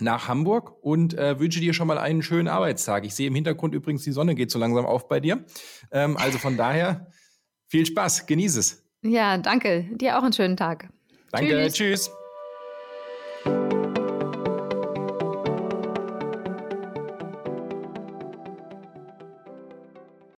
nach 0.00 0.26
Hamburg 0.26 0.82
und 0.82 1.14
äh, 1.14 1.38
wünsche 1.38 1.60
dir 1.60 1.72
schon 1.72 1.86
mal 1.86 1.96
einen 1.96 2.22
schönen 2.22 2.48
Arbeitstag. 2.48 3.04
Ich 3.04 3.14
sehe 3.14 3.28
im 3.28 3.34
Hintergrund 3.36 3.72
übrigens, 3.72 4.02
die 4.02 4.10
Sonne 4.10 4.34
geht 4.34 4.50
so 4.50 4.58
langsam 4.58 4.86
auf 4.86 5.06
bei 5.06 5.20
dir. 5.20 5.44
Ähm, 5.92 6.16
also 6.16 6.38
von 6.38 6.56
daher 6.56 7.06
viel 7.68 7.86
Spaß, 7.86 8.26
genieße 8.26 8.58
es. 8.58 8.82
Ja, 9.02 9.38
danke. 9.38 9.88
Dir 9.92 10.18
auch 10.18 10.24
einen 10.24 10.32
schönen 10.32 10.56
Tag. 10.56 10.88
Danke, 11.30 11.68
tschüss. 11.70 12.10
tschüss. 13.44 13.70